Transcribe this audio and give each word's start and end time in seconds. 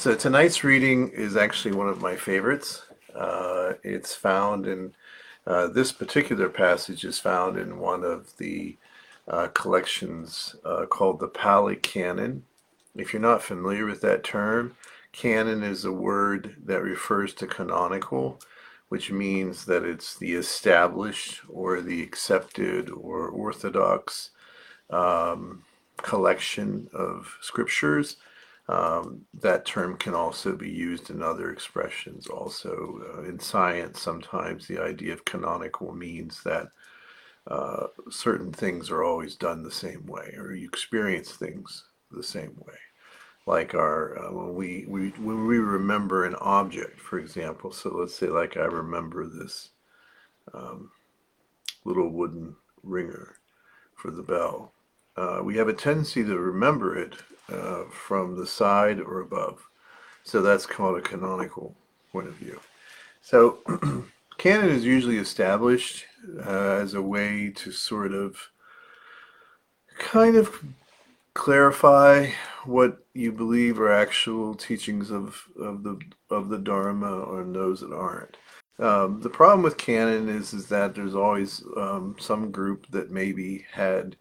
So 0.00 0.14
tonight's 0.14 0.64
reading 0.64 1.10
is 1.10 1.36
actually 1.36 1.74
one 1.74 1.86
of 1.86 2.00
my 2.00 2.16
favorites. 2.16 2.86
Uh, 3.14 3.74
it's 3.82 4.14
found 4.14 4.66
in 4.66 4.94
uh, 5.46 5.66
this 5.66 5.92
particular 5.92 6.48
passage 6.48 7.04
is 7.04 7.18
found 7.18 7.58
in 7.58 7.78
one 7.78 8.02
of 8.02 8.34
the 8.38 8.78
uh, 9.28 9.48
collections 9.48 10.56
uh, 10.64 10.86
called 10.86 11.20
the 11.20 11.28
Pali 11.28 11.76
Canon. 11.76 12.44
If 12.96 13.12
you're 13.12 13.20
not 13.20 13.42
familiar 13.42 13.84
with 13.84 14.00
that 14.00 14.24
term, 14.24 14.74
canon 15.12 15.62
is 15.62 15.84
a 15.84 15.92
word 15.92 16.56
that 16.64 16.82
refers 16.82 17.34
to 17.34 17.46
canonical, 17.46 18.40
which 18.88 19.10
means 19.10 19.66
that 19.66 19.84
it's 19.84 20.16
the 20.16 20.32
established 20.32 21.42
or 21.46 21.82
the 21.82 22.02
accepted 22.02 22.88
or 22.88 23.28
orthodox 23.28 24.30
um, 24.88 25.62
collection 25.98 26.88
of 26.94 27.36
scriptures 27.42 28.16
um, 28.70 29.22
that 29.34 29.66
term 29.66 29.96
can 29.96 30.14
also 30.14 30.54
be 30.54 30.70
used 30.70 31.10
in 31.10 31.22
other 31.22 31.50
expressions. 31.50 32.28
Also, 32.28 33.00
uh, 33.16 33.22
in 33.22 33.40
science, 33.40 34.00
sometimes 34.00 34.66
the 34.66 34.78
idea 34.78 35.12
of 35.12 35.24
canonical 35.24 35.92
means 35.92 36.40
that 36.44 36.68
uh, 37.48 37.88
certain 38.10 38.52
things 38.52 38.88
are 38.88 39.02
always 39.02 39.34
done 39.34 39.64
the 39.64 39.72
same 39.72 40.06
way, 40.06 40.34
or 40.38 40.54
you 40.54 40.68
experience 40.68 41.32
things 41.32 41.84
the 42.12 42.22
same 42.22 42.54
way. 42.64 42.78
Like 43.44 43.74
our 43.74 44.16
uh, 44.18 44.32
when 44.32 44.54
we, 44.54 44.84
we 44.86 45.08
when 45.18 45.48
we 45.48 45.58
remember 45.58 46.24
an 46.24 46.36
object, 46.36 47.00
for 47.00 47.18
example. 47.18 47.72
So 47.72 47.90
let's 47.90 48.14
say, 48.14 48.28
like 48.28 48.56
I 48.56 48.66
remember 48.66 49.26
this 49.26 49.70
um, 50.54 50.92
little 51.84 52.10
wooden 52.10 52.54
ringer 52.84 53.36
for 53.96 54.12
the 54.12 54.22
bell. 54.22 54.72
Uh, 55.20 55.42
we 55.42 55.54
have 55.54 55.68
a 55.68 55.74
tendency 55.74 56.24
to 56.24 56.38
remember 56.38 56.96
it 56.96 57.14
uh, 57.52 57.84
from 57.90 58.36
the 58.36 58.46
side 58.46 58.98
or 59.00 59.20
above. 59.20 59.60
So 60.24 60.40
that's 60.40 60.64
called 60.64 60.96
a 60.96 61.02
canonical 61.02 61.74
point 62.10 62.28
of 62.28 62.34
view. 62.34 62.58
So 63.20 63.58
canon 64.38 64.70
is 64.70 64.82
usually 64.82 65.18
established 65.18 66.06
uh, 66.46 66.78
as 66.80 66.94
a 66.94 67.02
way 67.02 67.50
to 67.56 67.70
sort 67.70 68.14
of 68.14 68.38
kind 69.98 70.36
of 70.36 70.64
clarify 71.34 72.30
what 72.64 73.04
you 73.12 73.30
believe 73.30 73.78
are 73.78 73.92
actual 73.92 74.54
teachings 74.54 75.10
of, 75.10 75.44
of 75.60 75.82
the 75.82 75.98
of 76.30 76.48
the 76.48 76.58
Dharma 76.58 77.12
or 77.12 77.44
those 77.44 77.80
that 77.80 77.92
aren't. 77.92 78.38
Um, 78.78 79.20
the 79.20 79.28
problem 79.28 79.62
with 79.62 79.76
canon 79.76 80.30
is 80.30 80.54
is 80.54 80.66
that 80.68 80.94
there's 80.94 81.14
always 81.14 81.62
um, 81.76 82.16
some 82.18 82.50
group 82.50 82.86
that 82.90 83.10
maybe 83.10 83.66
had 83.70 84.16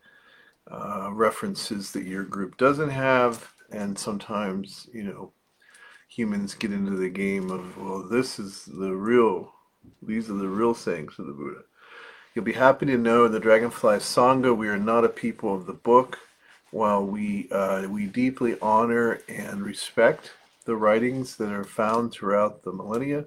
uh, 0.72 1.10
references 1.12 1.92
that 1.92 2.06
your 2.06 2.24
group 2.24 2.58
doesn't 2.58 2.90
have, 2.90 3.54
and 3.72 3.98
sometimes 3.98 4.88
you 4.94 5.04
know 5.04 5.32
humans 6.08 6.56
get 6.56 6.74
into 6.74 6.96
the 6.96 7.10
game 7.10 7.52
of 7.52 7.78
well, 7.78 8.04
this 8.04 8.40
is 8.40 8.66
the 8.66 8.94
real, 8.94 9.54
these 10.02 10.30
are 10.30 10.34
the 10.34 10.48
real 10.48 10.74
sayings 10.74 11.18
of 11.20 11.28
the 11.28 11.34
Buddha. 11.34 11.62
You'll 12.34 12.46
be 12.46 12.54
happy 12.54 12.86
to 12.88 12.98
know 12.98 13.26
in 13.26 13.32
the 13.32 13.40
Dragonfly 13.40 13.98
Sangha 13.98 14.56
we 14.56 14.68
are 14.68 14.78
not 14.78 15.06
a 15.06 15.10
people 15.10 15.54
of 15.54 15.66
the 15.66 15.74
book. 15.74 16.20
While 16.72 17.06
we 17.06 17.50
uh, 17.50 17.88
we 17.90 18.06
deeply 18.06 18.56
honor 18.62 19.22
and 19.28 19.64
respect 19.64 20.34
the 20.66 20.76
writings 20.76 21.36
that 21.38 21.52
are 21.52 21.64
found 21.64 22.12
throughout 22.12 22.64
the 22.64 22.72
millennia 22.72 23.26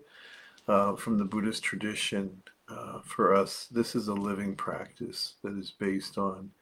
uh, 0.68 0.94
from 0.94 1.18
the 1.18 1.24
Buddhist 1.24 1.64
tradition, 1.64 2.42
uh, 2.68 3.00
for 3.04 3.34
us 3.34 3.66
this 3.70 3.96
is 3.96 4.06
a 4.06 4.14
living 4.14 4.54
practice 4.54 5.34
that 5.42 5.58
is 5.58 5.72
based 5.72 6.18
on 6.18 6.52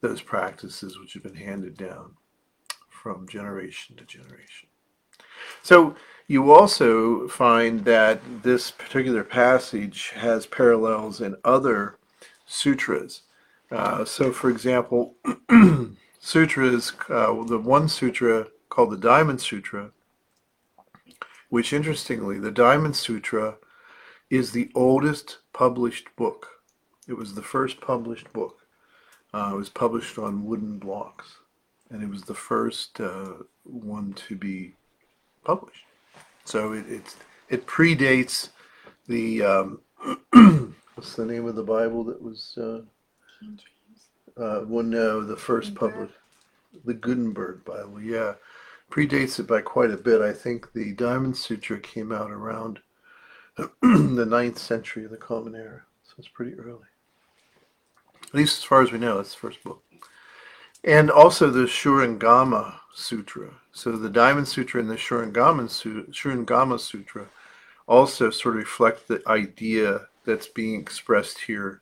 those 0.00 0.22
practices 0.22 0.98
which 0.98 1.14
have 1.14 1.22
been 1.22 1.34
handed 1.34 1.76
down 1.76 2.12
from 2.88 3.28
generation 3.28 3.96
to 3.96 4.04
generation. 4.04 4.68
So 5.62 5.96
you 6.26 6.52
also 6.52 7.26
find 7.28 7.84
that 7.84 8.20
this 8.42 8.70
particular 8.70 9.24
passage 9.24 10.10
has 10.14 10.46
parallels 10.46 11.20
in 11.20 11.36
other 11.44 11.96
sutras. 12.46 13.22
Uh, 13.70 14.04
so, 14.04 14.32
for 14.32 14.50
example, 14.50 15.14
sutras, 16.20 16.92
uh, 17.08 17.32
the 17.44 17.58
one 17.58 17.88
sutra 17.88 18.48
called 18.68 18.90
the 18.90 18.96
Diamond 18.96 19.40
Sutra, 19.40 19.90
which 21.48 21.72
interestingly, 21.72 22.38
the 22.38 22.50
Diamond 22.50 22.94
Sutra 22.96 23.56
is 24.30 24.52
the 24.52 24.70
oldest 24.74 25.38
published 25.52 26.14
book. 26.16 26.48
It 27.06 27.14
was 27.14 27.34
the 27.34 27.42
first 27.42 27.80
published 27.80 28.30
book. 28.32 28.58
Uh, 29.34 29.50
it 29.52 29.56
was 29.56 29.68
published 29.68 30.18
on 30.18 30.46
wooden 30.46 30.78
blocks, 30.78 31.36
and 31.90 32.02
it 32.02 32.08
was 32.08 32.22
the 32.22 32.34
first 32.34 33.00
uh, 33.00 33.32
one 33.64 34.14
to 34.14 34.36
be 34.36 34.72
published. 35.44 35.84
So 36.44 36.72
it 36.72 36.86
it, 36.88 37.16
it 37.48 37.66
predates 37.66 38.50
the 39.06 39.42
um, 39.42 39.80
what's 40.94 41.14
the 41.14 41.26
name 41.26 41.46
of 41.46 41.56
the 41.56 41.62
Bible 41.62 42.04
that 42.04 42.22
was 42.22 42.56
uh, 42.56 42.80
uh, 44.40 44.64
well 44.66 44.84
no 44.84 45.22
the 45.22 45.36
first 45.36 45.74
published 45.74 46.14
the 46.84 46.94
Gutenberg 46.94 47.64
Bible 47.64 48.00
yeah 48.00 48.34
predates 48.90 49.38
it 49.38 49.46
by 49.46 49.60
quite 49.60 49.90
a 49.90 49.96
bit. 49.96 50.20
I 50.20 50.32
think 50.32 50.72
the 50.72 50.92
Diamond 50.92 51.36
Sutra 51.36 51.78
came 51.78 52.12
out 52.12 52.30
around 52.30 52.80
the 53.82 54.26
ninth 54.26 54.58
century 54.58 55.04
of 55.04 55.10
the 55.10 55.16
Common 55.16 55.54
Era, 55.54 55.82
so 56.04 56.14
it's 56.18 56.28
pretty 56.28 56.54
early. 56.54 56.86
At 58.28 58.34
least 58.34 58.58
as 58.58 58.64
far 58.64 58.82
as 58.82 58.92
we 58.92 58.98
know, 58.98 59.16
that's 59.16 59.32
the 59.32 59.40
first 59.40 59.64
book. 59.64 59.82
And 60.84 61.10
also 61.10 61.50
the 61.50 61.64
Shurangama 61.64 62.74
Sutra. 62.94 63.50
So 63.72 63.92
the 63.92 64.10
Diamond 64.10 64.48
Sutra 64.48 64.80
and 64.80 64.90
the 64.90 64.96
Shurangama, 64.96 65.64
Shurangama 66.10 66.78
Sutra 66.78 67.28
also 67.86 68.30
sort 68.30 68.54
of 68.54 68.60
reflect 68.60 69.08
the 69.08 69.22
idea 69.26 70.08
that's 70.24 70.46
being 70.46 70.80
expressed 70.80 71.40
here 71.40 71.80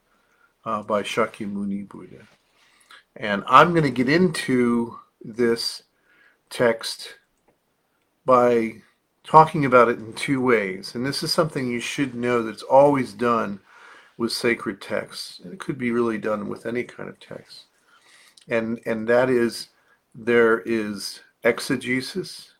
uh, 0.65 0.83
by 0.83 1.03
Shakyamuni 1.03 1.89
Buddha. 1.89 2.27
And 3.17 3.43
I'm 3.49 3.71
going 3.71 3.83
to 3.83 3.91
get 3.91 4.09
into 4.09 4.99
this 5.25 5.83
text 6.49 7.17
by 8.25 8.83
talking 9.25 9.65
about 9.65 9.89
it 9.89 9.99
in 9.99 10.13
two 10.13 10.41
ways. 10.41 10.95
And 10.95 11.05
this 11.05 11.23
is 11.23 11.33
something 11.33 11.67
you 11.67 11.81
should 11.81 12.15
know 12.15 12.43
that's 12.43 12.63
always 12.63 13.13
done 13.13 13.61
with 14.17 14.33
sacred 14.33 14.81
texts. 14.81 15.41
And 15.43 15.53
it 15.53 15.61
could 15.61 15.79
be 15.79 15.91
really 15.91 16.19
done 16.19 16.49
with 16.49 16.67
any 16.67 16.85
kind 16.85 17.09
of 17.09 17.21
text. 17.21 17.65
And, 18.49 18.81
and 18.87 19.09
that 19.09 19.29
is 19.29 19.69
there 20.15 20.61
is 20.61 21.21
exegesis 21.45 22.53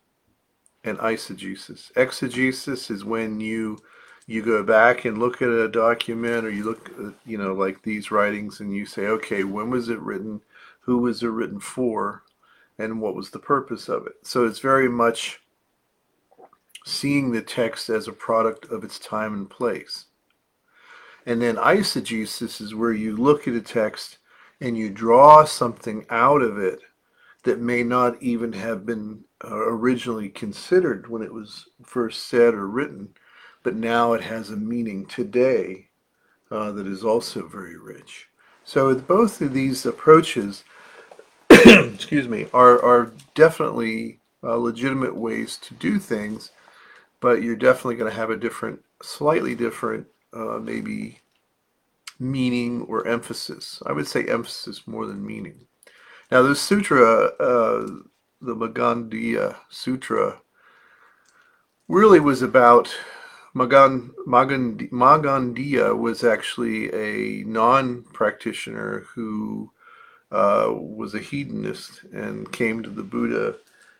and 0.83 0.97
eisegesis. 0.99 1.91
Exegesis 1.95 2.89
is 2.89 3.03
when 3.03 3.39
you 3.39 3.79
you 4.27 4.43
go 4.43 4.61
back 4.61 5.05
and 5.05 5.17
look 5.17 5.41
at 5.41 5.47
a 5.47 5.69
document 5.69 6.45
or 6.45 6.51
you 6.51 6.65
look 6.65 6.89
at, 6.99 7.13
you 7.25 7.37
know 7.37 7.53
like 7.53 7.81
these 7.81 8.11
writings 8.11 8.59
and 8.59 8.75
you 8.75 8.85
say 8.85 9.07
okay 9.07 9.43
when 9.43 9.69
was 9.69 9.89
it 9.89 9.99
written 9.99 10.41
who 10.81 10.97
was 10.97 11.23
it 11.23 11.27
written 11.27 11.59
for 11.59 12.23
and 12.77 13.01
what 13.01 13.15
was 13.15 13.31
the 13.31 13.39
purpose 13.39 13.87
of 13.87 14.05
it 14.05 14.15
so 14.23 14.45
it's 14.45 14.59
very 14.59 14.89
much 14.89 15.39
seeing 16.85 17.31
the 17.31 17.41
text 17.41 17.89
as 17.89 18.07
a 18.07 18.13
product 18.13 18.65
of 18.65 18.83
its 18.83 18.99
time 18.99 19.33
and 19.33 19.49
place 19.49 20.06
and 21.27 21.41
then 21.41 21.57
eisegesis 21.57 22.61
is 22.61 22.73
where 22.73 22.93
you 22.93 23.15
look 23.17 23.49
at 23.49 23.53
a 23.53 23.61
text 23.61 24.17
and 24.61 24.77
you 24.77 24.89
draw 24.89 25.43
something 25.43 26.05
out 26.09 26.41
of 26.41 26.57
it 26.57 26.79
that 27.43 27.59
may 27.59 27.83
not 27.83 28.19
even 28.23 28.53
have 28.53 28.85
been 28.85 29.25
uh, 29.43 29.67
originally 29.67 30.29
considered 30.29 31.09
when 31.09 31.21
it 31.21 31.33
was 31.33 31.67
first 31.83 32.29
said 32.29 32.53
or 32.53 32.67
written, 32.67 33.09
but 33.61 33.75
now 33.75 34.13
it 34.13 34.23
has 34.23 34.49
a 34.49 34.55
meaning 34.55 35.05
today 35.05 35.89
uh, 36.49 36.71
that 36.71 36.87
is 36.87 37.03
also 37.03 37.45
very 37.45 37.77
rich. 37.77 38.29
So 38.63 38.95
both 38.95 39.41
of 39.41 39.53
these 39.53 39.85
approaches, 39.85 40.63
excuse 41.49 42.29
me, 42.29 42.47
are, 42.53 42.81
are 42.81 43.11
definitely 43.35 44.19
uh, 44.43 44.55
legitimate 44.55 45.15
ways 45.15 45.57
to 45.57 45.73
do 45.73 45.99
things, 45.99 46.51
but 47.19 47.43
you're 47.43 47.57
definitely 47.57 47.95
going 47.95 48.09
to 48.09 48.17
have 48.17 48.29
a 48.29 48.37
different, 48.37 48.79
slightly 49.01 49.55
different 49.55 50.07
uh, 50.37 50.59
maybe 50.59 51.19
meaning 52.19 52.81
or 52.83 53.07
emphasis. 53.07 53.81
I 53.85 53.91
would 53.91 54.07
say 54.07 54.25
emphasis 54.25 54.87
more 54.87 55.05
than 55.05 55.25
meaning. 55.25 55.67
Now, 56.31 56.41
the 56.41 56.55
sutra, 56.55 57.25
uh, 57.39 57.87
the 58.41 58.55
Magandiya 58.55 59.55
Sutra, 59.69 60.41
really 61.87 62.19
was 62.19 62.41
about 62.41 62.93
Magan, 63.53 64.11
Magand, 64.27 65.97
was 65.97 66.23
actually 66.23 66.93
a 66.93 67.43
non-practitioner 67.45 69.05
who 69.15 69.71
uh, 70.31 70.67
was 70.69 71.15
a 71.15 71.19
hedonist 71.19 72.03
and 72.13 72.51
came 72.51 72.83
to 72.83 72.89
the 72.89 73.03
Buddha 73.03 73.55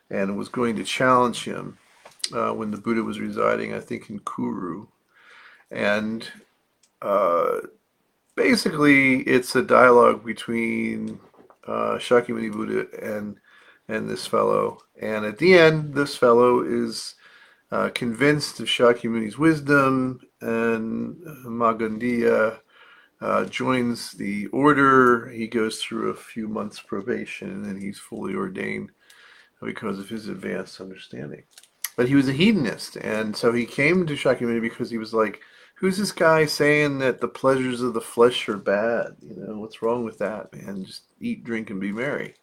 and 0.10 0.38
was 0.38 0.50
going 0.50 0.76
to 0.76 0.84
challenge 0.84 1.46
him 1.46 1.78
uh, 2.34 2.52
when 2.52 2.72
the 2.72 2.78
Buddha 2.78 3.04
was 3.04 3.20
residing, 3.20 3.74
I 3.74 3.80
think, 3.80 4.10
in 4.10 4.20
Kuru. 4.20 4.88
And 5.72 6.28
uh, 7.02 7.60
basically, 8.36 9.22
it's 9.22 9.56
a 9.56 9.62
dialogue 9.62 10.26
between 10.26 11.20
uh, 11.66 11.98
Shakyamuni 11.98 12.52
Buddha 12.52 12.88
and 13.02 13.38
and 13.90 14.10
this 14.10 14.28
fellow. 14.28 14.80
And 15.02 15.26
at 15.26 15.38
the 15.38 15.58
end, 15.58 15.94
this 15.94 16.16
fellow 16.16 16.62
is 16.62 17.16
uh, 17.72 17.90
convinced 17.90 18.60
of 18.60 18.68
Shakyamuni's 18.68 19.38
wisdom, 19.38 20.22
and 20.42 21.16
Magandiya 21.46 22.60
uh, 23.22 23.46
joins 23.46 24.12
the 24.12 24.48
order. 24.48 25.30
He 25.30 25.48
goes 25.48 25.82
through 25.82 26.10
a 26.10 26.16
few 26.16 26.48
months 26.48 26.80
probation, 26.80 27.50
and 27.50 27.66
then 27.66 27.80
he's 27.80 28.00
fully 28.00 28.36
ordained 28.36 28.92
because 29.62 30.00
of 30.00 30.10
his 30.10 30.28
advanced 30.28 30.80
understanding. 30.80 31.44
But 31.96 32.08
he 32.08 32.16
was 32.16 32.30
a 32.30 32.34
hedonist, 32.34 32.96
and 32.98 33.36
so 33.36 33.52
he 33.52 33.66
came 33.66 34.06
to 34.06 34.14
Shakyamuni 34.14 34.62
because 34.62 34.90
he 34.90 35.00
was 35.00 35.14
like, 35.14 35.42
"Who's 35.78 35.98
this 35.98 36.12
guy 36.12 36.46
saying 36.46 37.00
that 37.00 37.22
the 37.22 37.28
pleasures 37.28 37.82
of 37.82 37.94
the 37.94 38.02
flesh 38.02 38.50
are 38.50 38.58
bad? 38.58 39.16
You 39.22 39.36
know, 39.36 39.60
what's 39.60 39.82
wrong 39.82 40.04
with 40.04 40.18
that, 40.20 40.54
man? 40.54 40.86
Just 40.86 41.04
eat, 41.22 41.44
drink, 41.44 41.70
and 41.70 41.80
be 41.80 41.92
merry." 41.92 42.36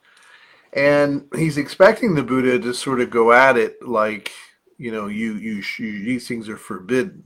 And 0.72 1.26
he's 1.34 1.56
expecting 1.56 2.14
the 2.14 2.22
Buddha 2.22 2.58
to 2.58 2.74
sort 2.74 3.00
of 3.00 3.10
go 3.10 3.32
at 3.32 3.56
it 3.56 3.80
like, 3.86 4.32
you 4.76 4.90
know, 4.90 5.06
you 5.06 5.34
you, 5.34 5.62
you 5.78 6.04
these 6.04 6.26
things 6.26 6.48
are 6.48 6.56
forbidden, 6.56 7.24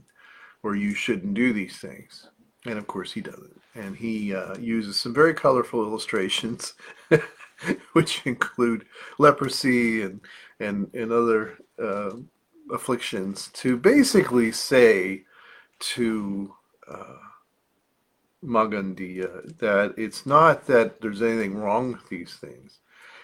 or 0.63 0.75
you 0.75 0.93
shouldn't 0.93 1.33
do 1.33 1.51
these 1.51 1.77
things. 1.77 2.27
And 2.65 2.77
of 2.77 2.87
course, 2.87 3.11
he 3.11 3.21
doesn't. 3.21 3.59
And 3.75 3.95
he 3.95 4.35
uh, 4.35 4.57
uses 4.57 4.99
some 4.99 5.13
very 5.13 5.33
colorful 5.33 5.83
illustrations, 5.83 6.73
which 7.93 8.21
include 8.25 8.85
leprosy 9.17 10.03
and 10.03 10.21
and 10.59 10.93
and 10.93 11.11
other 11.11 11.57
uh, 11.81 12.11
afflictions, 12.71 13.49
to 13.53 13.77
basically 13.77 14.51
say 14.51 15.23
to 15.79 16.55
uh, 16.89 17.17
Magandiya 18.43 19.57
that 19.59 19.93
it's 19.97 20.25
not 20.25 20.67
that 20.67 21.01
there's 21.01 21.21
anything 21.21 21.57
wrong 21.57 21.91
with 21.93 22.09
these 22.09 22.33
things. 22.35 22.79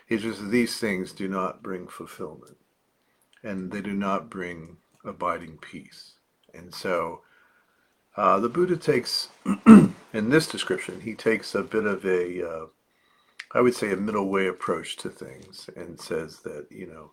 It's 0.07 0.23
just 0.23 0.49
these 0.49 0.77
things 0.77 1.11
do 1.11 1.27
not 1.27 1.63
bring 1.63 1.87
fulfillment, 1.87 2.57
and 3.43 3.71
they 3.71 3.81
do 3.81 3.93
not 3.93 4.29
bring 4.29 4.77
abiding 5.03 5.57
peace. 5.57 6.13
And 6.53 6.73
so 6.73 7.21
uh, 8.15 8.39
the 8.39 8.49
Buddha 8.49 8.77
takes, 8.77 9.29
in 9.65 9.93
this 10.13 10.47
description, 10.47 11.01
he 11.01 11.15
takes 11.15 11.55
a 11.55 11.63
bit 11.63 11.85
of 11.85 12.05
a, 12.05 12.47
uh, 12.47 12.65
I 13.53 13.61
would 13.61 13.75
say, 13.75 13.91
a 13.91 13.97
middle 13.97 14.29
way 14.29 14.47
approach 14.47 14.95
to 14.97 15.09
things 15.09 15.69
and 15.75 15.99
says 15.99 16.39
that, 16.41 16.67
you 16.69 16.87
know, 16.87 17.11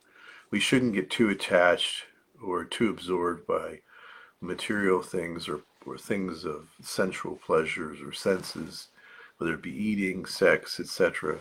we 0.51 0.61
shouldn't 0.61 0.95
get 0.95 1.11
too 1.11 1.29
attached 1.31 2.05
or 2.43 2.65
too 2.65 2.91
absorbed 2.91 3.47
by 3.47 3.81
material 4.43 5.03
things 5.03 5.49
or, 5.49 5.63
or 5.87 5.99
things 5.99 6.45
of 6.47 6.69
sensual 6.83 7.37
pleasures 7.47 8.01
or 8.03 8.13
senses, 8.13 8.89
whether 9.39 9.55
it 9.55 9.63
be 9.63 9.73
eating, 9.77 10.27
sex, 10.27 10.81
etc., 10.81 11.39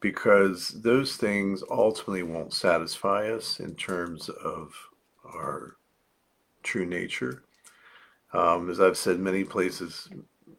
because 0.00 0.68
those 0.82 1.16
things 1.16 1.64
ultimately 1.70 2.22
won't 2.22 2.52
satisfy 2.54 3.30
us 3.30 3.60
in 3.60 3.74
terms 3.74 4.28
of 4.30 4.74
our 5.24 5.76
true 6.62 6.86
nature 6.86 7.42
um, 8.34 8.70
as 8.70 8.80
I've 8.80 8.96
said 8.98 9.18
many 9.20 9.44
places, 9.44 10.08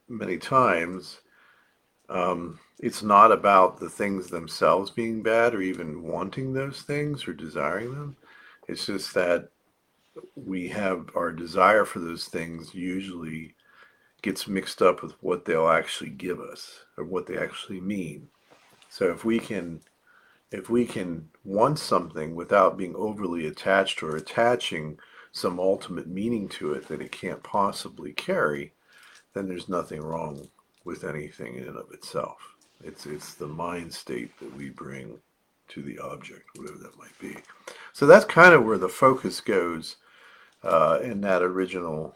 many 0.10 0.38
times, 0.38 1.22
um, 2.10 2.60
it's 2.80 3.04
not 3.04 3.32
about 3.32 3.80
the 3.80 3.90
things 3.90 4.28
themselves 4.30 4.92
being 4.92 5.24
bad 5.24 5.56
or 5.56 5.62
even 5.62 6.04
wanting 6.04 6.54
those 6.54 6.84
things 6.84 7.28
or 7.28 7.34
desiring 7.34 7.94
them. 7.94 8.18
It's 8.68 8.86
just 8.88 9.14
that 9.16 9.50
we 10.36 10.68
have 10.70 11.10
our 11.16 11.32
desire 11.32 11.86
for 11.86 12.00
those 12.00 12.26
things 12.26 12.74
usually 12.74 13.56
gets 14.22 14.48
mixed 14.48 14.82
up 14.82 15.04
with 15.04 15.14
what 15.22 15.46
they'll 15.46 15.70
actually 15.70 16.10
give 16.10 16.40
us 16.40 16.80
or 16.98 17.04
what 17.04 17.28
they 17.28 17.38
actually 17.38 17.82
mean. 17.82 18.28
So 18.90 19.12
if 19.12 19.26
we 19.26 19.40
can 19.40 19.82
if 20.52 20.70
we 20.70 20.86
can 20.86 21.30
want 21.44 21.80
something 21.80 22.34
without 22.34 22.78
being 22.78 22.96
overly 22.96 23.48
attached 23.48 24.02
or 24.02 24.16
attaching 24.16 24.98
some 25.32 25.60
ultimate 25.60 26.08
meaning 26.08 26.48
to 26.48 26.74
it 26.74 26.88
that 26.88 27.02
it 27.02 27.12
can't 27.12 27.44
possibly 27.44 28.14
carry, 28.14 28.72
then 29.34 29.48
there's 29.50 29.68
nothing 29.68 30.02
wrong 30.02 30.48
with 30.86 31.04
anything 31.04 31.58
in 31.58 31.68
and 31.68 31.78
of 31.78 31.92
itself. 31.92 32.38
It's 32.84 33.06
it's 33.06 33.34
the 33.34 33.48
mind 33.48 33.94
state 33.94 34.38
that 34.40 34.56
we 34.56 34.70
bring 34.70 35.20
to 35.68 35.82
the 35.82 36.00
object, 36.00 36.46
whatever 36.56 36.78
that 36.78 36.98
might 36.98 37.18
be. 37.20 37.38
So 37.92 38.06
that's 38.06 38.26
kind 38.26 38.54
of 38.54 38.64
where 38.64 38.78
the 38.78 38.90
focus 38.90 39.42
goes 39.42 39.98
uh, 40.66 41.00
in 41.02 41.22
that 41.22 41.42
original 41.42 42.16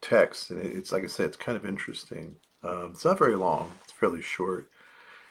text, 0.00 0.50
and 0.50 0.64
it's 0.64 0.92
like 0.92 1.04
I 1.04 1.08
said, 1.08 1.26
it's 1.26 1.36
kind 1.36 1.56
of 1.56 1.66
interesting. 1.66 2.36
Um, 2.62 2.92
it's 2.92 3.04
not 3.04 3.18
very 3.18 3.36
long; 3.36 3.72
it's 3.84 3.92
fairly 3.92 4.22
short, 4.22 4.70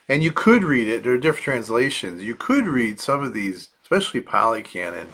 and 0.09 0.23
you 0.23 0.31
could 0.31 0.63
read 0.63 0.87
it. 0.87 1.03
There 1.03 1.13
are 1.13 1.17
different 1.17 1.45
translations. 1.45 2.23
You 2.23 2.35
could 2.35 2.67
read 2.67 2.99
some 2.99 3.23
of 3.23 3.33
these, 3.33 3.69
especially 3.83 4.21
Pali 4.21 4.61
Canon 4.61 5.07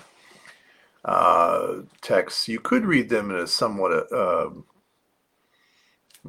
uh, 1.06 1.78
texts, 2.02 2.48
you 2.48 2.60
could 2.60 2.86
read 2.86 3.10
them 3.10 3.32
in 3.32 3.38
a 3.38 3.48
somewhat 3.48 4.12
uh, 4.12 4.50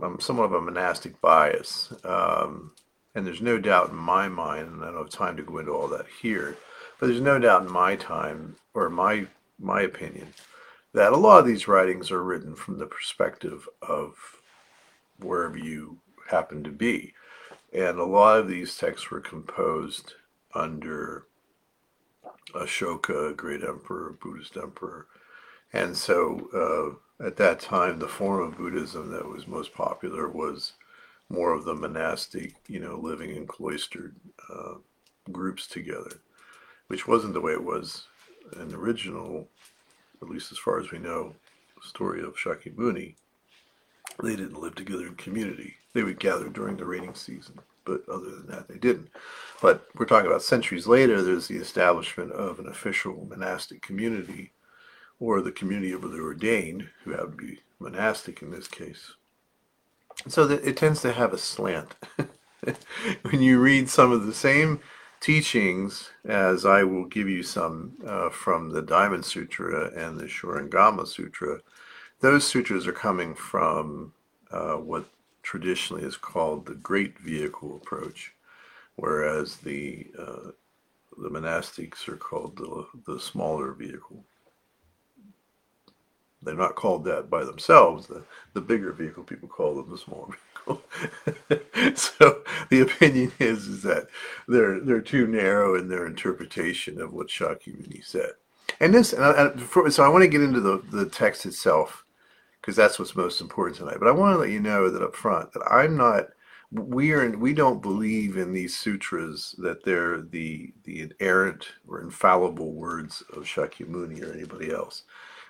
um, 0.00 0.18
somewhat 0.20 0.44
of 0.46 0.52
a 0.54 0.60
monastic 0.60 1.20
bias. 1.20 1.92
Um, 2.04 2.72
and 3.14 3.26
there's 3.26 3.42
no 3.42 3.58
doubt 3.58 3.90
in 3.90 3.96
my 3.96 4.28
mind, 4.28 4.68
and 4.68 4.82
I 4.82 4.86
don't 4.86 4.96
have 4.96 5.10
time 5.10 5.36
to 5.36 5.42
go 5.42 5.58
into 5.58 5.72
all 5.72 5.88
that 5.88 6.06
here, 6.22 6.56
but 6.98 7.08
there's 7.08 7.20
no 7.20 7.38
doubt 7.38 7.62
in 7.62 7.70
my 7.70 7.96
time 7.96 8.56
or 8.72 8.88
my 8.88 9.26
my 9.62 9.82
opinion 9.82 10.34
that 10.92 11.12
a 11.12 11.16
lot 11.16 11.38
of 11.38 11.46
these 11.46 11.68
writings 11.68 12.10
are 12.10 12.22
written 12.22 12.54
from 12.54 12.78
the 12.78 12.86
perspective 12.86 13.68
of 13.80 14.14
wherever 15.18 15.56
you 15.56 15.98
happen 16.28 16.62
to 16.64 16.70
be. 16.70 17.14
And 17.72 17.98
a 17.98 18.04
lot 18.04 18.38
of 18.38 18.48
these 18.48 18.76
texts 18.76 19.10
were 19.10 19.20
composed 19.20 20.14
under 20.54 21.24
Ashoka, 22.54 23.34
great 23.34 23.62
emperor, 23.62 24.16
Buddhist 24.20 24.56
emperor. 24.56 25.06
And 25.72 25.96
so 25.96 26.98
uh, 27.20 27.24
at 27.26 27.36
that 27.36 27.60
time, 27.60 27.98
the 27.98 28.08
form 28.08 28.42
of 28.42 28.58
Buddhism 28.58 29.10
that 29.12 29.26
was 29.26 29.46
most 29.46 29.72
popular 29.72 30.28
was 30.28 30.74
more 31.30 31.54
of 31.54 31.64
the 31.64 31.74
monastic, 31.74 32.56
you 32.68 32.78
know, 32.78 32.98
living 32.98 33.34
in 33.34 33.46
cloistered 33.46 34.14
uh, 34.52 34.74
groups 35.30 35.66
together, 35.66 36.20
which 36.88 37.08
wasn't 37.08 37.32
the 37.32 37.40
way 37.40 37.52
it 37.52 37.64
was 37.64 38.08
the 38.52 38.76
original, 38.76 39.48
at 40.20 40.28
least 40.28 40.52
as 40.52 40.58
far 40.58 40.80
as 40.80 40.90
we 40.90 40.98
know, 40.98 41.34
story 41.82 42.22
of 42.22 42.36
Shakyamuni. 42.36 43.16
They 44.22 44.36
didn't 44.36 44.60
live 44.60 44.74
together 44.74 45.06
in 45.06 45.14
community. 45.16 45.74
They 45.94 46.02
would 46.02 46.20
gather 46.20 46.48
during 46.48 46.76
the 46.76 46.84
rainy 46.84 47.10
season 47.14 47.58
but 47.84 48.08
other 48.08 48.30
than 48.30 48.46
that, 48.48 48.68
they 48.68 48.78
didn't. 48.78 49.10
But 49.60 49.86
we're 49.94 50.06
talking 50.06 50.28
about 50.28 50.42
centuries 50.42 50.86
later, 50.86 51.22
there's 51.22 51.48
the 51.48 51.56
establishment 51.56 52.32
of 52.32 52.58
an 52.58 52.68
official 52.68 53.26
monastic 53.28 53.82
community, 53.82 54.52
or 55.20 55.40
the 55.40 55.52
community 55.52 55.92
of 55.92 56.02
the 56.02 56.20
ordained, 56.20 56.88
who 57.04 57.12
have 57.12 57.32
to 57.32 57.36
be 57.36 57.60
monastic 57.78 58.42
in 58.42 58.50
this 58.50 58.68
case. 58.68 59.12
So 60.28 60.46
that 60.46 60.64
it 60.64 60.76
tends 60.76 61.00
to 61.02 61.12
have 61.12 61.32
a 61.32 61.38
slant. 61.38 61.94
when 63.22 63.42
you 63.42 63.58
read 63.58 63.88
some 63.88 64.12
of 64.12 64.26
the 64.26 64.34
same 64.34 64.80
teachings, 65.22 66.10
as 66.24 66.66
I 66.66 66.82
will 66.82 67.04
give 67.04 67.28
you 67.28 67.44
some 67.44 67.92
uh, 68.04 68.28
from 68.28 68.70
the 68.70 68.82
Diamond 68.82 69.24
Sutra 69.24 69.90
and 69.96 70.18
the 70.18 70.24
Shurangama 70.24 71.06
Sutra, 71.06 71.60
those 72.20 72.44
sutras 72.44 72.86
are 72.88 72.92
coming 72.92 73.34
from 73.34 74.12
uh, 74.50 74.74
what 74.74 75.06
traditionally 75.42 76.02
is 76.02 76.16
called 76.16 76.66
the 76.66 76.74
great 76.74 77.18
vehicle 77.18 77.76
approach, 77.76 78.32
whereas 78.96 79.56
the 79.58 80.08
uh, 80.18 80.50
the 81.18 81.28
monastics 81.28 82.08
are 82.08 82.16
called 82.16 82.56
the, 82.56 82.86
the 83.06 83.20
smaller 83.20 83.72
vehicle. 83.72 84.24
They're 86.42 86.54
not 86.54 86.74
called 86.74 87.04
that 87.04 87.30
by 87.30 87.44
themselves. 87.44 88.06
The, 88.06 88.24
the 88.54 88.60
bigger 88.60 88.92
vehicle, 88.92 89.22
people 89.22 89.48
call 89.48 89.76
them 89.76 89.90
the 89.90 89.98
smaller 89.98 90.26
vehicle. 90.26 90.51
so 91.94 92.42
the 92.70 92.80
opinion 92.80 93.32
is, 93.38 93.66
is 93.66 93.82
that 93.82 94.06
they're, 94.48 94.80
they're 94.80 95.00
too 95.00 95.26
narrow 95.26 95.74
in 95.74 95.88
their 95.88 96.06
interpretation 96.06 97.00
of 97.00 97.12
what 97.12 97.28
Shakyamuni 97.28 98.04
said. 98.04 98.32
And 98.80 98.94
this, 98.94 99.12
and 99.12 99.24
I, 99.24 99.48
and 99.48 99.92
so 99.92 100.02
I 100.02 100.08
want 100.08 100.22
to 100.22 100.28
get 100.28 100.42
into 100.42 100.60
the, 100.60 100.82
the 100.90 101.06
text 101.06 101.46
itself 101.46 102.04
because 102.62 102.76
that's 102.76 102.98
what's 102.98 103.16
most 103.16 103.40
important 103.40 103.76
tonight. 103.76 103.98
But 103.98 104.08
I 104.08 104.12
want 104.12 104.34
to 104.34 104.38
let 104.38 104.50
you 104.50 104.60
know 104.60 104.88
that 104.88 105.02
up 105.02 105.16
front 105.16 105.52
that 105.52 105.62
I'm 105.68 105.96
not. 105.96 106.28
We 106.70 107.12
are. 107.12 107.30
We 107.36 107.52
don't 107.52 107.82
believe 107.82 108.38
in 108.38 108.52
these 108.52 108.76
sutras 108.76 109.54
that 109.58 109.84
they're 109.84 110.22
the 110.22 110.72
the 110.84 111.02
inerrant 111.02 111.66
or 111.86 112.00
infallible 112.00 112.72
words 112.72 113.22
of 113.34 113.44
Shakyamuni 113.44 114.22
or 114.22 114.32
anybody 114.32 114.72
else. 114.72 115.02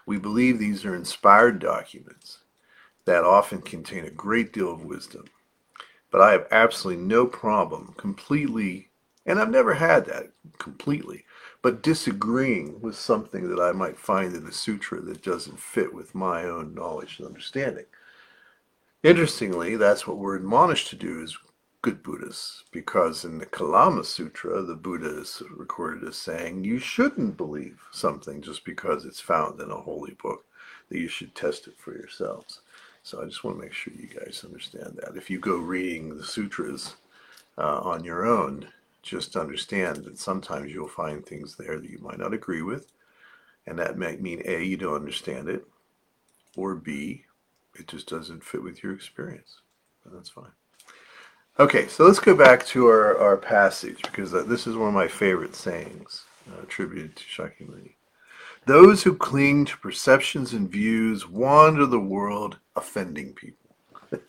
We 0.07 0.19
believe 0.19 0.59
these 0.59 0.85
are 0.85 0.97
inspired 0.97 1.61
documents 1.61 2.39
that 3.05 3.25
often 3.25 3.63
contain 3.63 4.05
a 4.05 4.11
great 4.11 4.53
deal 4.53 4.73
of 4.73 4.85
wisdom. 4.85 5.25
But 6.11 6.21
I 6.21 6.33
have 6.33 6.47
absolutely 6.51 7.03
no 7.05 7.27
problem 7.27 7.95
completely, 7.97 8.91
and 9.27 9.39
I've 9.39 9.51
never 9.51 9.75
had 9.75 10.07
that 10.07 10.31
completely 10.59 11.25
but 11.63 11.81
disagreeing 11.81 12.81
with 12.81 12.97
something 12.97 13.49
that 13.49 13.63
I 13.63 13.71
might 13.71 13.97
find 13.97 14.35
in 14.35 14.45
the 14.45 14.53
sutra 14.53 15.01
that 15.01 15.23
doesn't 15.23 15.61
fit 15.61 15.95
with 15.95 16.15
my 16.15 16.45
own 16.45 16.75
knowledge 16.75 17.19
and 17.19 17.29
understanding. 17.29 17.87
Interestingly, 19.05 19.77
that's 19.77 20.07
what 20.07 20.19
we're 20.19 20.37
admonished 20.37 20.89
to 20.89 20.97
do 20.97 21.23
as 21.23 21.39
good 21.81 22.03
Buddhists 22.03 22.65
because 22.73 23.25
in 23.25 23.39
the 23.39 23.47
Kalama 23.47 24.05
Sutra, 24.05 24.63
the 24.63 24.75
Buddha 24.75 25.21
is 25.21 25.43
recorded 25.51 26.07
as 26.07 26.17
saying 26.17 26.65
you 26.65 26.79
shouldn't 26.79 27.37
believe 27.37 27.81
something 27.93 28.43
just 28.43 28.65
because 28.65 29.05
it's 29.05 29.21
found 29.21 29.61
in 29.61 29.71
a 29.71 29.77
holy 29.77 30.15
book, 30.15 30.45
that 30.89 30.99
you 30.99 31.09
should 31.09 31.35
test 31.35 31.69
it 31.69 31.79
for 31.79 31.95
yourselves. 31.95 32.61
So 33.03 33.21
I 33.21 33.25
just 33.25 33.43
want 33.43 33.57
to 33.57 33.63
make 33.63 33.73
sure 33.73 33.93
you 33.93 34.07
guys 34.07 34.43
understand 34.45 34.99
that. 35.03 35.17
If 35.17 35.29
you 35.29 35.39
go 35.39 35.57
reading 35.57 36.17
the 36.17 36.25
sutras 36.25 36.97
uh, 37.59 37.81
on 37.81 38.05
your 38.05 38.27
own, 38.27 38.69
just 39.03 39.37
understand 39.37 40.05
that 40.05 40.19
sometimes 40.19 40.73
you'll 40.73 40.89
find 40.89 41.25
things 41.25 41.57
there 41.57 41.81
that 41.81 41.91
you 41.91 41.99
might 41.99 42.19
not 42.19 42.33
agree 42.33 42.63
with. 42.63 42.93
And 43.67 43.79
that 43.79 43.99
might 43.99 44.21
mean 44.21 44.43
A, 44.45 44.63
you 44.63 44.77
don't 44.77 44.95
understand 44.95 45.49
it, 45.49 45.65
or 46.57 46.75
B, 46.75 47.25
it 47.75 47.89
just 47.89 48.09
doesn't 48.09 48.45
fit 48.45 48.63
with 48.63 48.83
your 48.83 48.93
experience. 48.93 49.59
And 50.05 50.15
that's 50.15 50.31
fine. 50.31 50.51
Okay, 51.59 51.87
so 51.87 52.05
let's 52.05 52.19
go 52.19 52.35
back 52.35 52.65
to 52.67 52.87
our, 52.87 53.19
our 53.19 53.37
passage 53.37 54.01
because 54.03 54.33
uh, 54.33 54.43
this 54.43 54.67
is 54.67 54.77
one 54.77 54.89
of 54.89 54.95
my 54.95 55.07
favorite 55.07 55.55
sayings 55.55 56.25
uh, 56.51 56.63
attributed 56.63 57.15
to 57.17 57.25
Shakyamuni. 57.25 57.93
Those 58.65 59.03
who 59.03 59.15
cling 59.15 59.65
to 59.67 59.79
perceptions 59.79 60.53
and 60.53 60.71
views 60.71 61.29
wander 61.29 61.85
the 61.85 61.99
world 61.99 62.59
offending 62.77 63.33
people. 63.33 63.59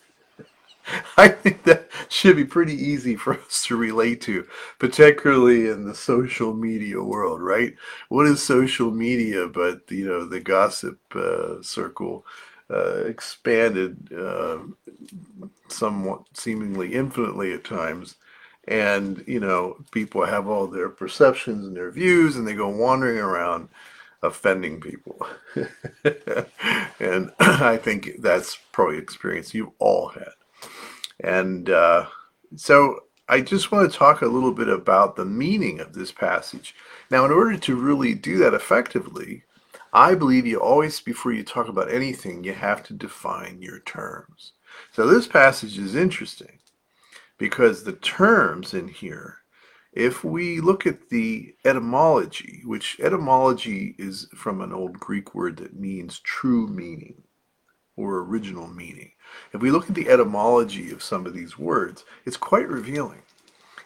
I 1.17 1.27
think 1.27 1.63
that 1.63 1.87
should 2.09 2.35
be 2.35 2.45
pretty 2.45 2.73
easy 2.73 3.15
for 3.15 3.39
us 3.39 3.63
to 3.65 3.75
relate 3.75 4.21
to, 4.21 4.47
particularly 4.79 5.69
in 5.69 5.85
the 5.85 5.93
social 5.93 6.53
media 6.53 7.01
world, 7.01 7.41
right? 7.41 7.75
What 8.09 8.25
is 8.25 8.41
social 8.41 8.89
media 8.89 9.47
but 9.47 9.81
you 9.89 10.07
know 10.07 10.25
the 10.25 10.39
gossip 10.39 10.99
uh, 11.15 11.61
circle 11.61 12.25
uh, 12.71 13.03
expanded 13.05 14.11
uh, 14.17 14.59
somewhat 15.67 16.23
seemingly 16.33 16.95
infinitely 16.95 17.53
at 17.53 17.63
times, 17.63 18.15
and 18.67 19.23
you 19.27 19.39
know 19.39 19.77
people 19.91 20.25
have 20.25 20.47
all 20.47 20.65
their 20.65 20.89
perceptions 20.89 21.67
and 21.67 21.75
their 21.75 21.91
views, 21.91 22.35
and 22.35 22.47
they 22.47 22.55
go 22.55 22.67
wandering 22.67 23.19
around 23.19 23.69
offending 24.23 24.81
people. 24.81 25.25
and 26.99 27.31
I 27.39 27.77
think 27.77 28.21
that's 28.21 28.57
probably 28.71 28.97
experience 28.97 29.53
you've 29.53 29.69
all 29.79 30.07
had. 30.07 30.31
And 31.19 31.69
uh, 31.69 32.07
so 32.55 33.01
I 33.29 33.41
just 33.41 33.71
want 33.71 33.91
to 33.91 33.97
talk 33.97 34.21
a 34.21 34.27
little 34.27 34.51
bit 34.51 34.69
about 34.69 35.15
the 35.15 35.25
meaning 35.25 35.79
of 35.79 35.93
this 35.93 36.11
passage. 36.11 36.75
Now, 37.11 37.25
in 37.25 37.31
order 37.31 37.57
to 37.57 37.75
really 37.75 38.13
do 38.13 38.37
that 38.39 38.53
effectively, 38.53 39.43
I 39.93 40.15
believe 40.15 40.47
you 40.47 40.59
always, 40.59 40.99
before 40.99 41.33
you 41.33 41.43
talk 41.43 41.67
about 41.67 41.91
anything, 41.91 42.43
you 42.43 42.53
have 42.53 42.83
to 42.83 42.93
define 42.93 43.61
your 43.61 43.79
terms. 43.79 44.53
So 44.91 45.05
this 45.05 45.27
passage 45.27 45.77
is 45.77 45.95
interesting 45.95 46.59
because 47.37 47.83
the 47.83 47.93
terms 47.93 48.73
in 48.73 48.87
here, 48.87 49.37
if 49.93 50.23
we 50.23 50.59
look 50.59 50.87
at 50.87 51.09
the 51.09 51.55
etymology, 51.65 52.61
which 52.65 52.99
etymology 52.99 53.95
is 53.97 54.27
from 54.35 54.61
an 54.61 54.73
old 54.73 54.99
Greek 54.99 55.35
word 55.35 55.57
that 55.57 55.75
means 55.75 56.19
true 56.19 56.67
meaning 56.67 57.21
or 57.95 58.19
original 58.21 58.67
meaning. 58.67 59.11
If 59.53 59.61
we 59.61 59.71
look 59.71 59.89
at 59.89 59.95
the 59.95 60.09
etymology 60.09 60.91
of 60.91 61.03
some 61.03 61.25
of 61.25 61.33
these 61.33 61.59
words, 61.59 62.05
it's 62.25 62.37
quite 62.37 62.67
revealing. 62.67 63.21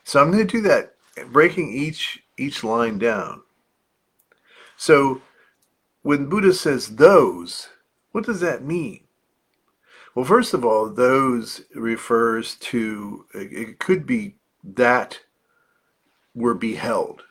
So 0.03 0.21
I'm 0.21 0.31
going 0.31 0.45
to 0.47 0.51
do 0.51 0.61
that, 0.61 0.95
breaking 1.31 1.73
each 1.73 2.23
each 2.37 2.63
line 2.63 2.97
down. 2.99 3.41
So 4.77 5.21
when 6.03 6.29
Buddha 6.29 6.53
says 6.53 6.95
those, 6.95 7.69
what 8.11 8.25
does 8.25 8.39
that 8.41 8.63
mean? 8.63 9.01
Well, 10.15 10.25
first 10.25 10.53
of 10.53 10.63
all, 10.63 10.89
those 10.89 11.63
refers 11.75 12.55
to, 12.55 13.25
it 13.33 13.79
could 13.79 14.05
be 14.05 14.35
that 14.63 15.19
were 16.37 16.53
beheld, 16.53 17.23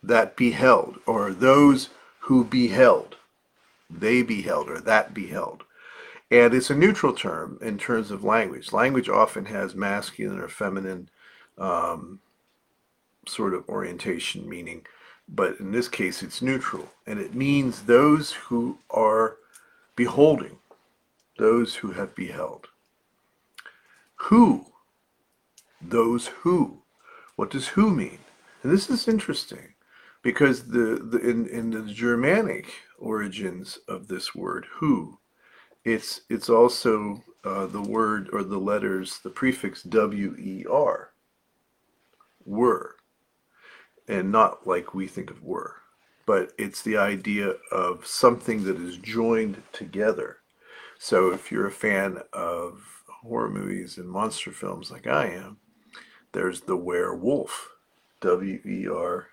that 0.00 0.36
beheld, 0.36 1.00
or 1.06 1.32
those 1.32 1.88
who 2.20 2.44
beheld, 2.44 3.16
they 3.90 4.22
beheld, 4.22 4.70
or 4.70 4.80
that 4.80 5.12
beheld. 5.12 5.64
And 6.30 6.54
it's 6.54 6.70
a 6.70 6.76
neutral 6.76 7.12
term 7.12 7.58
in 7.60 7.76
terms 7.78 8.12
of 8.12 8.22
language. 8.22 8.72
Language 8.72 9.08
often 9.08 9.46
has 9.46 9.74
masculine 9.74 10.38
or 10.38 10.46
feminine 10.46 11.10
um, 11.58 12.20
sort 13.26 13.54
of 13.54 13.68
orientation, 13.68 14.48
meaning, 14.48 14.86
but 15.28 15.58
in 15.58 15.72
this 15.72 15.88
case, 15.88 16.22
it's 16.22 16.40
neutral. 16.40 16.88
And 17.08 17.18
it 17.18 17.34
means 17.34 17.82
those 17.82 18.30
who 18.32 18.78
are 18.88 19.36
beholding, 19.96 20.58
those 21.38 21.74
who 21.74 21.90
have 21.90 22.14
beheld. 22.14 22.68
Who? 24.14 24.66
Those 25.82 26.28
who. 26.28 26.79
What 27.40 27.48
does 27.48 27.68
who 27.68 27.90
mean? 27.90 28.18
And 28.62 28.70
this 28.70 28.90
is 28.90 29.08
interesting 29.08 29.72
because 30.20 30.68
the, 30.68 31.02
the 31.02 31.16
in, 31.26 31.46
in 31.46 31.70
the 31.70 31.90
Germanic 31.90 32.70
origins 32.98 33.78
of 33.88 34.08
this 34.08 34.34
word, 34.34 34.66
who, 34.70 35.18
it's 35.82 36.20
it's 36.28 36.50
also 36.50 37.24
uh, 37.42 37.64
the 37.64 37.80
word 37.80 38.28
or 38.34 38.42
the 38.44 38.58
letters, 38.58 39.20
the 39.20 39.30
prefix 39.30 39.82
W 39.84 40.36
E 40.38 40.66
R, 40.70 41.12
were, 42.44 42.96
and 44.06 44.30
not 44.30 44.66
like 44.66 44.92
we 44.92 45.06
think 45.06 45.30
of 45.30 45.42
were, 45.42 45.76
but 46.26 46.52
it's 46.58 46.82
the 46.82 46.98
idea 46.98 47.54
of 47.72 48.06
something 48.06 48.64
that 48.64 48.76
is 48.76 48.98
joined 48.98 49.62
together. 49.72 50.40
So 50.98 51.32
if 51.32 51.50
you're 51.50 51.68
a 51.68 51.72
fan 51.72 52.18
of 52.34 52.82
horror 53.22 53.48
movies 53.48 53.96
and 53.96 54.10
monster 54.10 54.50
films 54.50 54.90
like 54.90 55.06
I 55.06 55.28
am, 55.28 55.56
there's 56.32 56.62
the 56.62 56.76
werewolf, 56.76 57.70
W 58.20 58.60
E 58.64 58.88
R 58.88 59.28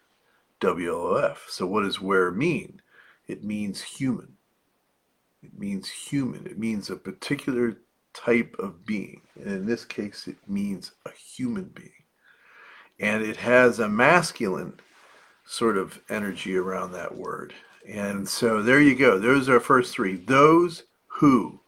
W 0.60 0.94
O 0.94 1.16
F. 1.16 1.46
So 1.50 1.66
what 1.66 1.84
does 1.84 2.02
were 2.02 2.32
mean? 2.32 2.82
It 3.28 3.44
means 3.44 3.82
human. 3.82 4.34
It 5.44 5.58
means 5.58 5.90
human. 5.90 6.48
It 6.48 6.58
means 6.58 6.90
a 6.90 6.96
particular 6.96 7.78
type 8.14 8.56
of 8.58 8.86
being. 8.86 9.22
And 9.36 9.48
in 9.48 9.66
this 9.66 9.86
case, 9.86 10.28
it 10.28 10.38
means 10.48 10.92
a 11.06 11.12
human 11.12 11.66
being. 11.66 11.92
And 13.00 13.24
it 13.24 13.38
has 13.38 13.80
a 13.80 13.88
masculine 13.88 14.80
sort 15.46 15.78
of 15.78 16.02
energy 16.10 16.58
around 16.58 16.92
that 16.94 17.16
word. 17.16 17.54
And 17.88 18.28
so 18.28 18.62
there 18.62 18.82
you 18.82 18.96
go. 18.96 19.20
Those 19.20 19.48
are 19.48 19.56
our 19.56 19.60
first 19.60 19.94
three. 19.94 20.16
Those 20.16 20.84
who. 21.08 21.60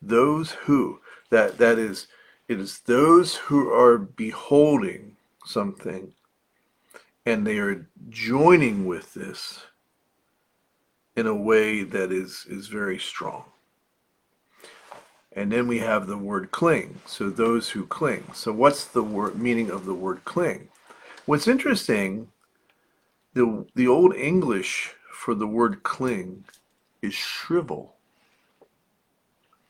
Those 0.00 0.52
who. 0.52 1.00
That 1.30 1.58
that 1.58 1.78
is 1.78 2.08
it 2.52 2.60
is 2.60 2.80
those 2.80 3.34
who 3.34 3.72
are 3.72 3.96
beholding 3.96 5.16
something 5.46 6.12
and 7.24 7.46
they 7.46 7.58
are 7.58 7.88
joining 8.10 8.84
with 8.84 9.14
this 9.14 9.60
in 11.16 11.26
a 11.26 11.34
way 11.34 11.82
that 11.82 12.12
is, 12.12 12.44
is 12.50 12.68
very 12.68 12.98
strong. 12.98 13.44
And 15.34 15.50
then 15.50 15.66
we 15.66 15.78
have 15.78 16.06
the 16.06 16.18
word 16.18 16.50
cling. 16.50 17.00
So 17.06 17.30
those 17.30 17.70
who 17.70 17.86
cling. 17.86 18.24
So 18.34 18.52
what's 18.52 18.84
the 18.84 19.02
word 19.02 19.38
meaning 19.40 19.70
of 19.70 19.86
the 19.86 19.94
word 19.94 20.22
cling? 20.26 20.68
What's 21.24 21.48
interesting, 21.48 22.28
the 23.32 23.64
the 23.74 23.88
old 23.88 24.14
English 24.14 24.90
for 25.10 25.34
the 25.34 25.46
word 25.46 25.82
cling 25.84 26.44
is 27.00 27.14
shrivel. 27.14 27.94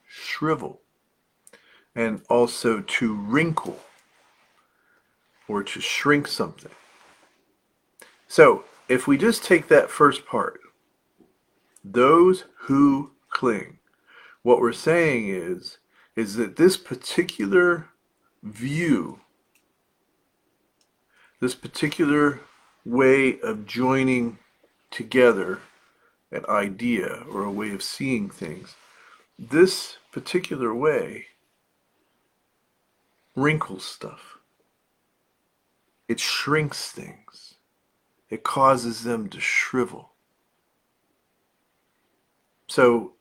Shrivel. 0.08 0.80
And 1.94 2.22
also 2.28 2.80
to 2.80 3.14
wrinkle 3.14 3.80
or 5.48 5.62
to 5.62 5.80
shrink 5.80 6.26
something. 6.26 6.70
So 8.28 8.64
if 8.88 9.06
we 9.06 9.18
just 9.18 9.44
take 9.44 9.68
that 9.68 9.90
first 9.90 10.24
part, 10.24 10.60
those 11.84 12.44
who 12.60 13.10
cling. 13.28 13.78
What 14.42 14.60
we're 14.60 14.72
saying 14.72 15.28
is, 15.28 15.78
is 16.16 16.36
that 16.36 16.56
this 16.56 16.76
particular 16.76 17.88
view, 18.42 19.20
this 21.40 21.54
particular 21.54 22.40
way 22.84 23.40
of 23.40 23.66
joining 23.66 24.38
together 24.90 25.60
an 26.30 26.44
idea 26.48 27.24
or 27.30 27.44
a 27.44 27.50
way 27.50 27.70
of 27.70 27.82
seeing 27.82 28.28
things, 28.28 28.74
this 29.38 29.96
particular 30.12 30.74
way 30.74 31.26
wrinkles 33.34 33.84
stuff. 33.84 34.38
It 36.08 36.20
shrinks 36.20 36.90
things. 36.90 37.54
It 38.28 38.42
causes 38.42 39.04
them 39.04 39.28
to 39.30 39.40
shrivel. 39.40 40.12
So, 42.68 43.14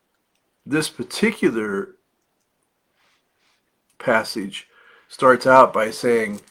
this 0.66 0.90
particular 0.90 1.96
passage 4.00 4.68
starts 5.08 5.46
out 5.46 5.74
by 5.74 5.92
saying, 5.92 6.42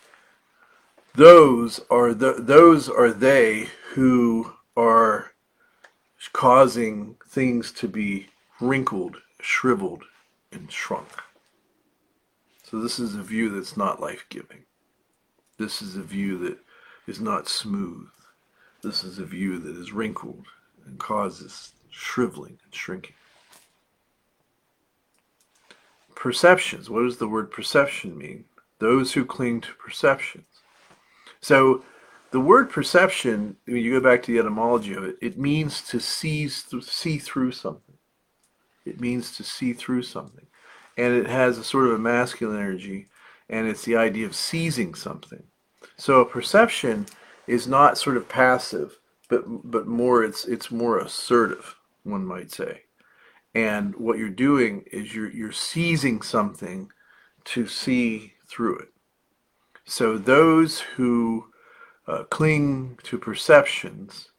"Those 1.15 1.81
are 1.91 2.13
the 2.13 2.35
those 2.35 2.89
are 2.89 3.13
they 3.13 3.71
who 3.95 4.55
are 4.77 5.33
causing 6.33 7.17
things 7.27 7.73
to 7.73 7.89
be 7.89 8.29
wrinkled, 8.61 9.23
shriveled, 9.41 10.05
and 10.53 10.71
shrunk." 10.71 11.09
So 12.71 12.79
this 12.79 13.01
is 13.01 13.17
a 13.17 13.23
view 13.23 13.49
that's 13.49 13.77
not 13.77 14.01
life-giving. 14.01 14.65
This 15.59 15.83
is 15.83 15.97
a 15.97 16.03
view 16.03 16.39
that 16.39 16.59
is 17.09 17.21
not 17.21 17.49
smooth. 17.49 18.07
This 18.81 19.03
is 19.03 19.19
a 19.19 19.25
view 19.25 19.59
that 19.59 19.77
is 19.77 19.93
wrinkled 19.93 20.47
and 20.87 20.97
causes 20.97 21.73
shriveling 21.91 22.59
and 22.65 22.73
shrinking. 22.73 23.17
Perceptions. 26.15 26.89
What 26.89 27.03
does 27.03 27.17
the 27.17 27.27
word 27.27 27.51
perception 27.51 28.17
mean? 28.17 28.45
Those 28.79 29.13
who 29.13 29.25
cling 29.25 29.63
to 29.63 29.75
perceptions. 29.75 30.47
So 31.41 31.83
the 32.31 32.41
word 32.41 32.71
perception, 32.71 33.57
when 33.67 33.79
you 33.79 33.99
go 33.99 34.09
back 34.09 34.23
to 34.23 34.33
the 34.33 34.39
etymology 34.39 34.95
of 34.95 35.03
it, 35.03 35.17
it 35.21 35.37
means 35.37 35.83
to 35.89 35.99
see, 35.99 36.47
through 36.47 37.51
something. 37.51 37.97
It 38.85 39.01
means 39.01 39.37
to 39.39 39.43
see 39.43 39.73
through 39.73 40.05
something. 40.05 40.47
And 40.97 41.15
it 41.15 41.27
has 41.27 41.59
a 41.59 41.65
sort 41.65 41.87
of 41.87 41.93
a 41.93 41.99
masculine 41.99 42.59
energy, 42.59 43.09
and 43.49 43.67
it's 43.67 43.85
the 43.85 43.97
idea 43.97 44.27
of 44.27 44.35
seizing 44.35 44.95
something. 44.95 45.43
So 45.97 46.21
a 46.21 46.27
perception 46.27 47.07
is 47.47 47.67
not 47.67 47.99
sort 47.99 48.17
of 48.17 48.29
passive, 48.29 48.99
but 49.29 49.45
but 49.71 49.87
more 49.87 50.25
it's 50.25 50.45
it's 50.45 50.71
more 50.71 50.99
assertive, 50.99 51.77
one 52.03 52.27
might 52.27 52.51
say. 52.51 52.83
And 53.55 53.95
what 53.97 54.19
you're 54.19 54.29
doing 54.29 54.85
is 54.93 55.15
you're 55.15 55.31
you're 55.31 55.53
seizing 55.53 56.23
something 56.23 56.91
to 57.45 57.67
see 57.67 58.35
through 58.49 58.79
it. 58.79 58.89
So 59.85 60.19
those 60.19 60.81
who 60.81 61.47
uh, 62.07 62.25
cling 62.25 62.99
to 63.05 63.19
perceptions, 63.19 64.31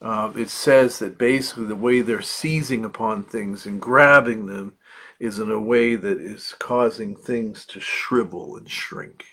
uh, 0.00 0.32
it 0.36 0.50
says 0.50 0.98
that 0.98 1.18
basically 1.18 1.66
the 1.66 1.76
way 1.76 2.00
they're 2.02 2.22
seizing 2.22 2.84
upon 2.84 3.24
things 3.24 3.66
and 3.66 3.80
grabbing 3.80 4.46
them 4.46 4.74
is 5.20 5.38
in 5.38 5.50
a 5.50 5.60
way 5.60 5.96
that 5.96 6.18
is 6.18 6.54
causing 6.58 7.16
things 7.16 7.64
to 7.66 7.80
shrivel 7.80 8.56
and 8.56 8.70
shrink. 8.70 9.24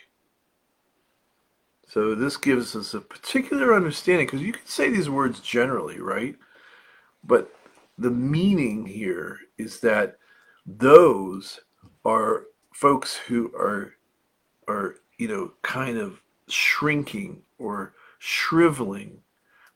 So 1.88 2.16
this 2.16 2.38
gives 2.38 2.76
us 2.76 2.94
a 2.94 3.00
particular 3.00 3.74
understanding 3.74 4.26
because 4.26 4.42
you 4.42 4.54
can 4.54 4.66
say 4.66 4.90
these 4.90 5.10
words 5.10 5.40
generally, 5.40 6.00
right? 6.00 6.36
But 7.24 7.54
the 7.98 8.12
meaning 8.12 8.86
here 8.86 9.40
is 9.58 9.80
that 9.82 10.18
those 10.66 11.60
are 12.04 12.46
folks 12.74 13.16
who 13.16 13.54
are 13.56 13.94
are 14.68 14.96
you 15.18 15.28
know 15.28 15.54
kind 15.62 15.98
of 15.98 16.22
shrinking 16.48 17.42
or 17.58 17.94
shriveling 18.20 19.22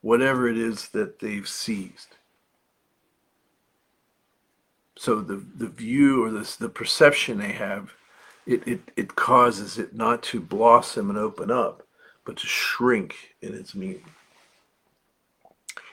whatever 0.02 0.48
it 0.48 0.58
is 0.58 0.90
that 0.90 1.20
they've 1.20 1.48
seized. 1.48 2.18
So 5.00 5.22
the 5.22 5.42
the 5.56 5.70
view 5.70 6.26
or 6.26 6.30
the 6.30 6.58
the 6.60 6.68
perception 6.68 7.38
they 7.38 7.54
have, 7.54 7.94
it, 8.46 8.68
it, 8.68 8.82
it 8.98 9.16
causes 9.16 9.78
it 9.78 9.96
not 9.96 10.22
to 10.24 10.42
blossom 10.42 11.10
and 11.10 11.18
open 11.18 11.50
up, 11.50 11.88
but 12.26 12.36
to 12.36 12.48
shrink 12.48 13.16
in 13.42 13.54
its 13.54 13.74
meaning. 13.74 14.04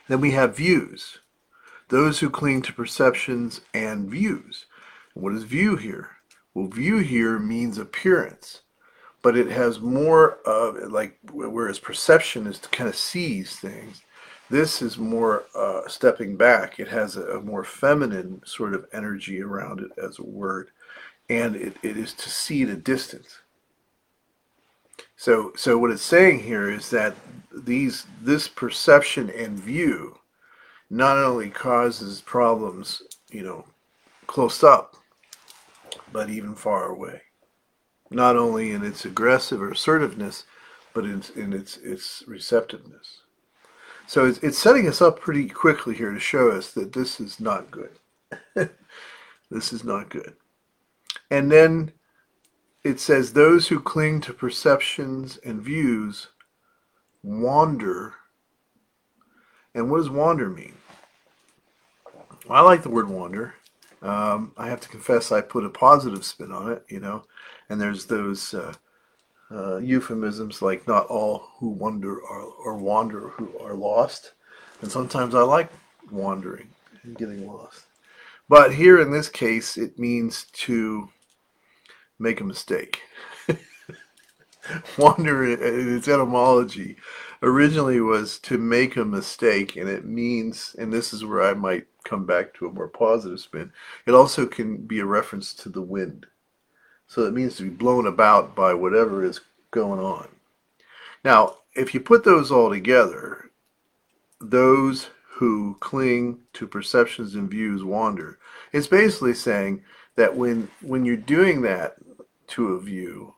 Then 0.09 0.19
we 0.19 0.31
have 0.31 0.57
views. 0.57 1.19
Those 1.87 2.19
who 2.19 2.29
cling 2.29 2.63
to 2.63 2.73
perceptions 2.73 3.61
and 3.73 4.09
views. 4.09 4.65
What 5.13 5.33
is 5.33 5.43
view 5.43 5.77
here? 5.77 6.09
Well, 6.53 6.67
view 6.67 6.97
here 6.97 7.39
means 7.39 7.77
appearance, 7.77 8.59
but 9.21 9.37
it 9.37 9.49
has 9.49 9.79
more 9.79 10.39
of 10.45 10.91
like 10.91 11.17
whereas 11.31 11.79
perception 11.79 12.45
is 12.45 12.59
to 12.59 12.67
kind 12.67 12.89
of 12.89 12.97
seize 12.97 13.55
things. 13.55 14.01
This 14.49 14.81
is 14.81 14.97
more 14.97 15.45
uh, 15.55 15.87
stepping 15.87 16.37
back. 16.37 16.79
It 16.79 16.87
has 16.87 17.17
a, 17.17 17.37
a, 17.37 17.41
more 17.41 17.65
feminine 17.65 18.41
sort 18.45 18.73
of 18.73 18.85
energy 18.93 19.41
around 19.41 19.81
it 19.81 19.91
as 20.01 20.19
a 20.19 20.23
word, 20.23 20.69
and 21.29 21.55
it, 21.55 21.75
it 21.83 21.97
is 21.97 22.13
to 22.13 22.29
see 22.29 22.63
the 22.63 22.75
distance. 22.75 23.39
So, 25.17 25.51
so 25.55 25.77
what 25.77 25.91
it's 25.91 26.01
saying 26.01 26.39
here 26.39 26.71
is 26.71 26.89
that 26.91 27.15
these 27.53 28.05
this 28.21 28.47
perception 28.47 29.29
and 29.31 29.59
view 29.59 30.19
not 30.89 31.17
only 31.17 31.49
causes 31.49 32.21
problems, 32.21 33.01
you 33.29 33.43
know, 33.43 33.65
close 34.27 34.63
up, 34.63 34.95
but 36.13 36.29
even 36.29 36.55
far 36.55 36.85
away. 36.85 37.21
Not 38.09 38.37
only 38.37 38.71
in 38.71 38.85
its 38.85 39.03
aggressive 39.03 39.61
or 39.61 39.71
assertiveness, 39.71 40.45
but 40.93 41.03
in, 41.03 41.21
in 41.35 41.51
its 41.51 41.77
its 41.77 42.23
receptiveness. 42.27 43.21
So 44.07 44.25
it's, 44.25 44.39
it's 44.39 44.57
setting 44.57 44.87
us 44.87 45.01
up 45.01 45.19
pretty 45.19 45.49
quickly 45.49 45.93
here 45.93 46.13
to 46.13 46.19
show 46.19 46.49
us 46.49 46.71
that 46.71 46.93
this 46.93 47.19
is 47.19 47.41
not 47.41 47.69
good. 47.69 47.91
this 48.55 49.73
is 49.73 49.83
not 49.83 50.09
good. 50.09 50.33
And 51.29 51.51
then 51.51 51.91
it 52.85 53.01
says 53.01 53.33
those 53.33 53.67
who 53.67 53.81
cling 53.81 54.21
to 54.21 54.33
perceptions 54.33 55.37
and 55.45 55.61
views 55.61 56.29
wander. 57.21 58.13
And 59.75 59.91
what 59.91 59.97
does 59.97 60.09
wander 60.09 60.49
mean? 60.49 60.75
Well, 62.47 62.57
I 62.57 62.61
like 62.61 62.83
the 62.83 62.89
word 62.89 63.09
wander. 63.09 63.55
Um, 64.01 64.53
I 64.57 64.69
have 64.69 64.79
to 64.81 64.89
confess 64.89 65.33
I 65.33 65.41
put 65.41 65.65
a 65.65 65.69
positive 65.69 66.23
spin 66.23 66.53
on 66.53 66.71
it, 66.71 66.85
you 66.87 67.01
know, 67.01 67.25
and 67.69 67.81
there's 67.81 68.05
those 68.05 68.53
uh, 68.53 68.73
uh, 69.51 69.77
euphemisms 69.77 70.61
like 70.61 70.87
not 70.87 71.07
all 71.07 71.49
who 71.57 71.69
wander 71.69 72.23
are, 72.25 72.43
or 72.43 72.77
wander 72.77 73.29
who 73.29 73.57
are 73.59 73.73
lost. 73.73 74.33
And 74.81 74.91
sometimes 74.91 75.33
I 75.33 75.41
like 75.41 75.71
wandering 76.11 76.69
and 77.03 77.17
getting 77.17 77.47
lost. 77.47 77.83
But 78.49 78.73
here 78.73 78.99
in 78.99 79.11
this 79.11 79.29
case, 79.29 79.77
it 79.77 79.99
means 79.99 80.45
to 80.53 81.09
make 82.19 82.39
a 82.39 82.45
mistake. 82.45 83.01
Wander 84.97 85.45
in 85.45 85.97
its 85.97 86.07
etymology 86.07 86.97
originally 87.41 88.01
was 88.01 88.39
to 88.39 88.57
make 88.57 88.95
a 88.95 89.05
mistake, 89.05 89.75
and 89.75 89.89
it 89.89 90.05
means, 90.05 90.75
and 90.77 90.91
this 90.91 91.13
is 91.13 91.23
where 91.23 91.43
I 91.43 91.53
might 91.53 91.87
come 92.03 92.25
back 92.25 92.53
to 92.55 92.67
a 92.67 92.73
more 92.73 92.87
positive 92.87 93.39
spin, 93.39 93.71
it 94.05 94.13
also 94.13 94.45
can 94.45 94.77
be 94.77 94.99
a 94.99 95.05
reference 95.05 95.53
to 95.55 95.69
the 95.69 95.81
wind. 95.81 96.25
So 97.07 97.25
it 97.25 97.33
means 97.33 97.55
to 97.57 97.63
be 97.63 97.69
blown 97.69 98.07
about 98.07 98.55
by 98.55 98.73
whatever 98.73 99.23
is 99.23 99.41
going 99.71 99.99
on. 99.99 100.27
Now, 101.23 101.57
if 101.73 101.93
you 101.93 101.99
put 101.99 102.23
those 102.23 102.51
all 102.51 102.69
together, 102.69 103.51
those 104.39 105.09
who 105.37 105.77
cling 105.79 106.39
to 106.53 106.67
perceptions 106.67 107.35
and 107.35 107.49
views 107.49 107.83
wander. 107.83 108.39
It's 108.73 108.87
basically 108.87 109.35
saying 109.35 109.83
that 110.15 110.35
when 110.35 110.69
when 110.81 111.05
you're 111.05 111.15
doing 111.15 111.61
that 111.61 111.95
to 112.47 112.73
a 112.73 112.79
view 112.79 113.35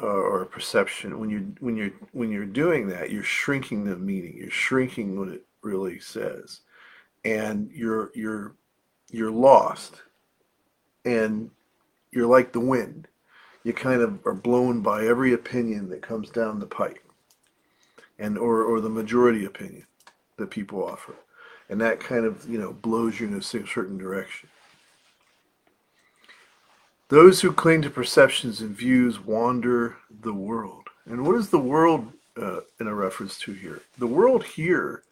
or 0.00 0.42
a 0.42 0.46
perception 0.46 1.18
when 1.20 1.30
you 1.30 1.54
when 1.60 1.76
you're 1.76 1.92
when 2.12 2.32
you're 2.32 2.44
doing 2.44 2.88
that 2.88 3.10
you're 3.10 3.22
shrinking 3.22 3.84
the 3.84 3.96
meaning 3.96 4.34
you're 4.36 4.50
shrinking 4.50 5.18
what 5.18 5.28
it 5.28 5.44
really 5.60 6.00
says 6.00 6.60
and 7.24 7.70
you're 7.72 8.10
you're 8.14 8.56
you're 9.10 9.30
lost 9.30 10.02
and 11.04 11.50
you're 12.12 12.26
like 12.26 12.52
the 12.52 12.60
wind 12.60 13.08
you 13.64 13.72
kind 13.72 14.02
of 14.02 14.24
are 14.26 14.34
blown 14.34 14.80
by 14.80 15.06
every 15.06 15.32
opinion 15.32 15.88
that 15.88 16.02
comes 16.02 16.30
down 16.30 16.58
the 16.58 16.66
pipe 16.66 17.04
and 18.18 18.38
or 18.38 18.62
or 18.62 18.80
the 18.80 18.88
majority 18.88 19.44
opinion 19.44 19.86
that 20.36 20.50
people 20.50 20.84
offer 20.84 21.14
and 21.68 21.80
that 21.80 22.00
kind 22.00 22.24
of 22.24 22.48
you 22.48 22.58
know 22.58 22.72
blows 22.72 23.18
you 23.18 23.26
in 23.26 23.34
a 23.34 23.42
certain 23.42 23.98
direction 23.98 24.48
those 27.12 27.42
who 27.42 27.52
cling 27.52 27.82
to 27.82 27.90
perceptions 27.90 28.62
and 28.62 28.74
views 28.74 29.20
wander 29.20 29.98
the 30.22 30.32
world. 30.32 30.88
And 31.04 31.26
what 31.26 31.36
is 31.36 31.50
the 31.50 31.58
world 31.58 32.10
uh, 32.40 32.60
in 32.80 32.86
a 32.86 32.94
reference 32.94 33.38
to 33.40 33.52
here? 33.52 33.82
The 33.98 34.06
world 34.06 34.42
here, 34.42 35.02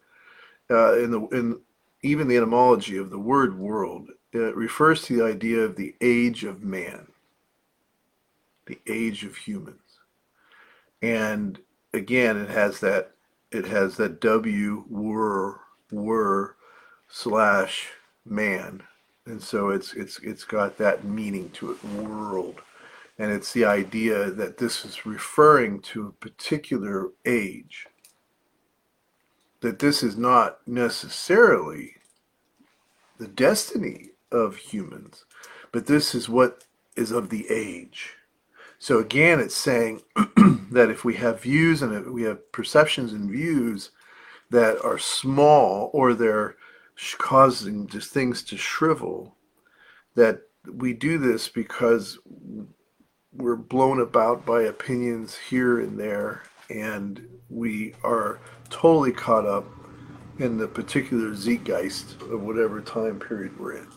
uh, 0.71 0.97
in 0.97 1.11
the 1.11 1.21
in 1.27 1.59
even 2.01 2.27
the 2.27 2.37
etymology 2.37 2.97
of 2.97 3.11
the 3.11 3.19
word 3.19 3.55
world, 3.55 4.09
it 4.33 4.55
refers 4.55 5.03
to 5.03 5.17
the 5.17 5.25
idea 5.25 5.59
of 5.59 5.75
the 5.75 5.95
age 6.01 6.43
of 6.43 6.63
man, 6.63 7.07
the 8.65 8.79
age 8.87 9.23
of 9.23 9.35
humans, 9.35 9.99
and 11.01 11.59
again, 11.93 12.37
it 12.37 12.49
has 12.49 12.79
that 12.79 13.11
it 13.51 13.65
has 13.65 13.97
that 13.97 14.21
W 14.21 14.85
were 14.89 15.59
were 15.91 16.55
slash 17.09 17.89
man. 18.25 18.83
And 19.25 19.41
so 19.41 19.69
it's 19.69 19.93
it's 19.93 20.19
it's 20.19 20.43
got 20.43 20.77
that 20.77 21.03
meaning 21.03 21.49
to 21.51 21.71
it 21.71 21.83
world. 21.83 22.61
And 23.17 23.31
it's 23.31 23.51
the 23.51 23.65
idea 23.65 24.31
that 24.31 24.57
this 24.57 24.83
is 24.83 25.05
referring 25.05 25.81
to 25.81 26.07
a 26.07 26.11
particular 26.11 27.09
age. 27.25 27.87
That 29.59 29.77
this 29.77 30.01
is 30.01 30.17
not 30.17 30.65
necessarily 30.67 31.97
the 33.19 33.27
destiny 33.27 34.09
of 34.31 34.55
humans 34.55 35.25
but 35.71 35.85
this 35.85 36.13
is 36.15 36.29
what 36.29 36.65
is 36.95 37.11
of 37.11 37.29
the 37.29 37.45
age 37.49 38.15
so 38.79 38.99
again 38.99 39.39
it's 39.39 39.55
saying 39.55 40.01
that 40.71 40.89
if 40.89 41.03
we 41.03 41.15
have 41.15 41.41
views 41.41 41.81
and 41.81 42.13
we 42.13 42.23
have 42.23 42.51
perceptions 42.51 43.13
and 43.13 43.29
views 43.29 43.91
that 44.49 44.83
are 44.83 44.97
small 44.97 45.89
or 45.93 46.13
they're 46.13 46.55
causing 47.17 47.87
just 47.87 48.11
things 48.11 48.43
to 48.43 48.57
shrivel 48.57 49.35
that 50.15 50.41
we 50.71 50.93
do 50.93 51.17
this 51.17 51.47
because 51.47 52.19
we're 53.33 53.55
blown 53.55 54.01
about 54.01 54.45
by 54.45 54.63
opinions 54.63 55.37
here 55.37 55.79
and 55.79 55.97
there, 55.97 56.43
and 56.69 57.25
we 57.49 57.95
are 58.03 58.39
totally 58.69 59.11
caught 59.11 59.45
up 59.45 59.65
in 60.39 60.57
the 60.57 60.67
particular 60.67 61.33
zeitgeist 61.33 62.21
of 62.21 62.41
whatever 62.41 62.81
time 62.81 63.19
period 63.19 63.57
we're 63.59 63.77
in. 63.77 63.87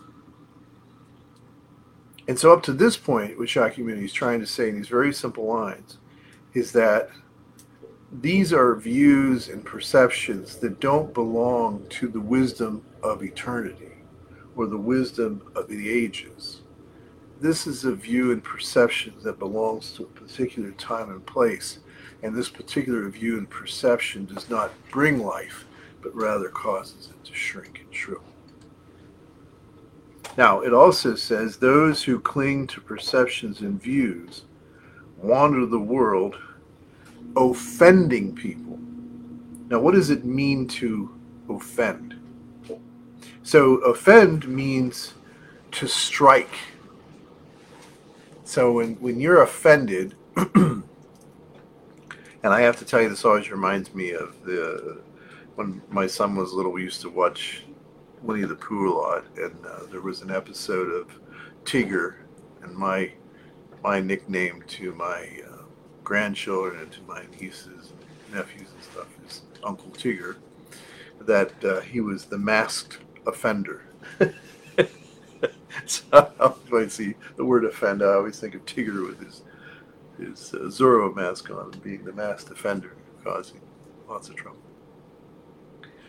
And 2.26 2.38
so, 2.38 2.52
up 2.52 2.62
to 2.64 2.72
this 2.72 2.96
point, 2.96 3.38
what 3.38 3.48
Shakyamuni 3.48 4.04
is 4.04 4.12
trying 4.12 4.40
to 4.40 4.46
say 4.46 4.68
in 4.68 4.76
these 4.76 4.88
very 4.88 5.12
simple 5.12 5.46
lines 5.46 5.98
is 6.54 6.72
that 6.72 7.10
these 8.20 8.52
are 8.52 8.76
views 8.76 9.48
and 9.48 9.64
perceptions 9.64 10.56
that 10.56 10.80
don't 10.80 11.12
belong 11.12 11.86
to 11.90 12.08
the 12.08 12.20
wisdom 12.20 12.84
of 13.02 13.22
eternity 13.22 13.92
or 14.56 14.66
the 14.66 14.78
wisdom 14.78 15.42
of 15.54 15.68
the 15.68 15.90
ages. 15.90 16.62
This 17.40 17.66
is 17.66 17.84
a 17.84 17.94
view 17.94 18.30
and 18.32 18.42
perception 18.42 19.14
that 19.24 19.38
belongs 19.38 19.92
to 19.92 20.04
a 20.04 20.06
particular 20.06 20.70
time 20.72 21.10
and 21.10 21.26
place, 21.26 21.80
and 22.22 22.34
this 22.34 22.48
particular 22.48 23.08
view 23.08 23.36
and 23.36 23.50
perception 23.50 24.24
does 24.26 24.48
not 24.48 24.70
bring 24.90 25.18
life, 25.22 25.66
but 26.00 26.14
rather 26.14 26.48
causes 26.48 27.10
it 27.10 27.24
to 27.24 27.34
shrink 27.34 27.80
and 27.84 27.94
shrivel. 27.94 28.33
Now, 30.36 30.60
it 30.62 30.72
also 30.72 31.14
says 31.14 31.56
those 31.56 32.02
who 32.02 32.18
cling 32.18 32.66
to 32.68 32.80
perceptions 32.80 33.60
and 33.60 33.80
views 33.80 34.42
wander 35.16 35.64
the 35.64 35.78
world 35.78 36.36
offending 37.36 38.34
people. 38.34 38.78
Now, 39.68 39.78
what 39.78 39.94
does 39.94 40.10
it 40.10 40.24
mean 40.24 40.66
to 40.68 41.14
offend? 41.48 42.20
So, 43.42 43.76
offend 43.76 44.48
means 44.48 45.14
to 45.72 45.86
strike. 45.86 46.56
So, 48.44 48.72
when, 48.72 48.94
when 48.96 49.20
you're 49.20 49.42
offended, 49.42 50.14
and 50.54 50.82
I 52.42 52.60
have 52.60 52.76
to 52.78 52.84
tell 52.84 53.00
you, 53.00 53.08
this 53.08 53.24
always 53.24 53.50
reminds 53.50 53.94
me 53.94 54.12
of 54.12 54.34
the 54.44 55.00
when 55.54 55.80
my 55.90 56.06
son 56.06 56.34
was 56.34 56.52
little. 56.52 56.72
We 56.72 56.82
used 56.82 57.02
to 57.02 57.08
watch 57.10 57.64
Winnie 58.24 58.46
the 58.46 58.54
Pooh 58.54 58.90
a 58.90 58.94
lot, 58.94 59.24
and 59.36 59.54
uh, 59.66 59.80
there 59.90 60.00
was 60.00 60.22
an 60.22 60.30
episode 60.30 60.88
of 60.88 61.20
Tigger, 61.64 62.14
and 62.62 62.74
my 62.74 63.12
my 63.82 64.00
nickname 64.00 64.64
to 64.66 64.94
my 64.94 65.28
uh, 65.46 65.64
grandchildren 66.02 66.80
and 66.80 66.90
to 66.90 67.02
my 67.02 67.24
nieces 67.38 67.92
and 67.92 68.34
nephews 68.34 68.68
and 68.72 68.82
stuff 68.82 69.08
is 69.26 69.42
Uncle 69.62 69.90
Tigger. 69.90 70.36
That 71.20 71.62
uh, 71.62 71.80
he 71.82 72.00
was 72.00 72.24
the 72.24 72.38
masked 72.38 72.98
offender. 73.26 73.82
so 75.84 76.02
when 76.70 76.84
I 76.84 76.88
see 76.88 77.14
the 77.36 77.44
word 77.44 77.66
offend, 77.66 78.02
I 78.02 78.14
always 78.14 78.40
think 78.40 78.54
of 78.54 78.64
Tigger 78.64 79.06
with 79.06 79.22
his 79.22 79.42
his 80.18 80.54
uh, 80.54 80.68
Zorro 80.68 81.14
mask 81.14 81.50
on, 81.50 81.72
and 81.72 81.82
being 81.82 82.04
the 82.04 82.12
masked 82.12 82.50
offender, 82.50 82.96
causing 83.22 83.60
lots 84.08 84.30
of 84.30 84.36
trouble. 84.36 84.60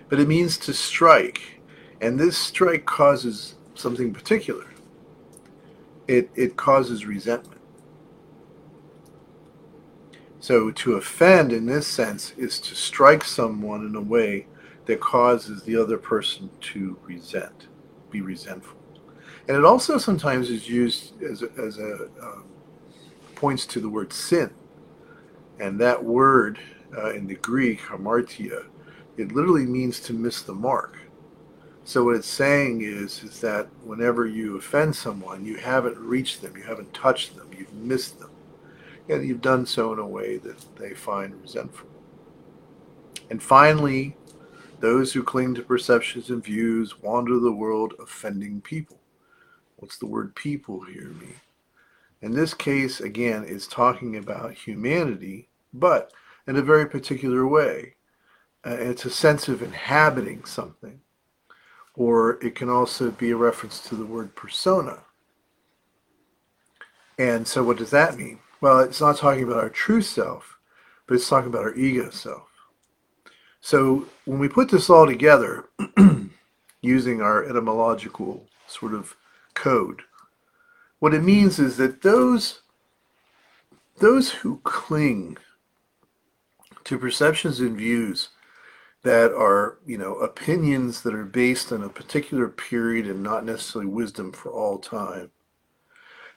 But 0.08 0.20
it 0.20 0.28
means 0.28 0.58
to 0.60 0.74
strike, 0.74 1.55
and 2.02 2.20
this 2.20 2.38
strike 2.38 2.86
causes 2.86 3.56
something 3.76 4.14
particular. 4.14 4.66
It 6.08 6.30
it 6.36 6.56
causes 6.56 7.06
resentment. 7.06 7.62
So 10.40 10.70
to 10.70 10.94
offend 10.94 11.52
in 11.52 11.66
this 11.66 11.88
sense 11.88 12.34
is 12.38 12.60
to 12.60 12.76
strike 12.76 13.24
someone 13.24 13.86
in 13.86 13.96
a 13.96 14.02
way 14.02 14.46
that 14.86 15.00
causes 15.00 15.64
the 15.64 15.76
other 15.76 15.98
person 15.98 16.52
to 16.62 16.98
resent, 17.04 17.68
be 18.12 18.22
resentful. 18.22 18.78
And 19.48 19.58
it 19.58 19.66
also 19.66 19.98
sometimes 19.98 20.52
is 20.52 20.70
used 20.70 21.22
as 21.24 21.42
a, 21.42 21.50
as 21.58 21.80
a 21.80 22.10
um, 22.22 22.46
points 23.34 23.66
to 23.68 23.80
the 23.80 23.90
word 23.90 24.14
sin. 24.14 24.52
And 25.60 25.80
that 25.80 26.04
word 26.04 26.60
uh, 26.96 27.14
in 27.14 27.28
the 27.28 27.36
Greek, 27.36 27.82
hamartia, 27.82 28.66
it 29.18 29.32
literally 29.32 29.66
means 29.66 30.00
to 30.02 30.14
miss 30.14 30.42
the 30.42 30.54
mark. 30.54 31.00
So 31.86 32.04
what 32.04 32.16
it's 32.16 32.28
saying 32.28 32.82
is, 32.82 33.24
is 33.24 33.40
that 33.42 33.68
whenever 33.84 34.26
you 34.26 34.58
offend 34.58 34.96
someone, 34.96 35.46
you 35.46 35.58
haven't 35.58 35.98
reached 35.98 36.42
them, 36.42 36.58
you 36.58 36.64
haven't 36.64 36.94
touched 36.96 37.36
them, 37.36 37.50
you've 37.56 37.74
missed 37.74 38.20
them 38.20 38.32
and 39.08 39.28
you've 39.28 39.42
done 39.42 39.68
so 39.68 39.94
in 39.94 40.00
a 40.00 40.08
way 40.08 40.38
that 40.38 40.58
they 40.78 40.96
find 40.96 41.40
resentful. 41.40 41.88
And 43.30 43.42
finally, 43.42 44.18
those 44.80 45.14
who 45.14 45.24
cling 45.24 45.54
to 45.56 45.62
perceptions 45.62 46.32
and 46.32 46.44
views 46.44 47.02
wander 47.02 47.40
the 47.40 47.52
world 47.52 47.94
offending 48.00 48.62
people. 48.62 49.00
What's 49.78 49.98
the 49.98 50.08
word 50.08 50.36
people 50.36 50.82
here 50.82 51.10
mean? 51.10 51.40
In 52.24 52.32
this 52.32 52.56
case, 52.56 53.00
again, 53.00 53.46
it's 53.48 53.68
talking 53.68 54.18
about 54.18 54.54
humanity, 54.54 55.50
but 55.72 56.12
in 56.48 56.56
a 56.56 56.62
very 56.64 56.88
particular 56.88 57.48
way. 57.48 57.94
Uh, 58.66 58.78
it's 58.80 59.06
a 59.06 59.12
sense 59.12 59.48
of 59.48 59.62
inhabiting 59.62 60.44
something. 60.46 61.00
Or 61.98 62.44
it 62.44 62.56
can 62.56 62.70
also 62.70 63.12
be 63.12 63.32
a 63.32 63.38
reference 63.38 63.80
to 63.88 63.96
the 63.96 64.06
word 64.06 64.36
persona. 64.36 65.00
And 67.18 67.48
so, 67.48 67.64
what 67.64 67.78
does 67.78 67.92
that 67.92 68.18
mean? 68.18 68.40
Well, 68.60 68.80
it's 68.80 69.00
not 69.00 69.18
talking 69.18 69.44
about 69.44 69.64
our 69.64 69.70
true 69.70 70.02
self, 70.02 70.58
but 71.08 71.16
it's 71.16 71.30
talking 71.30 71.50
about 71.50 71.64
our 71.64 71.76
ego 71.76 72.10
self. 72.10 72.48
So 73.66 74.06
when 74.26 74.38
we 74.38 74.48
put 74.48 74.70
this 74.70 74.92
all 74.92 75.08
together, 75.08 75.66
using 76.82 77.20
our 77.20 77.44
etymological 77.46 78.46
sort 78.68 78.94
of 78.94 79.16
code, 79.56 80.04
what 81.00 81.16
it 81.16 81.24
means 81.24 81.58
is 81.58 81.78
that 81.78 82.04
those 82.04 82.62
those 83.98 84.32
who 84.32 84.60
cling 84.64 85.38
to 86.84 87.00
perceptions 87.00 87.60
and 87.60 87.76
views 87.76 88.30
that 89.06 89.32
are, 89.34 89.78
you 89.86 90.00
know, 90.00 90.16
opinions 90.16 91.04
that 91.04 91.14
are 91.14 91.26
based 91.26 91.72
on 91.72 91.84
a 91.84 91.90
particular 91.90 92.50
period 92.50 93.06
and 93.06 93.22
not 93.22 93.46
necessarily 93.46 93.90
wisdom 93.90 94.32
for 94.32 94.52
all 94.52 94.80
time, 94.80 95.30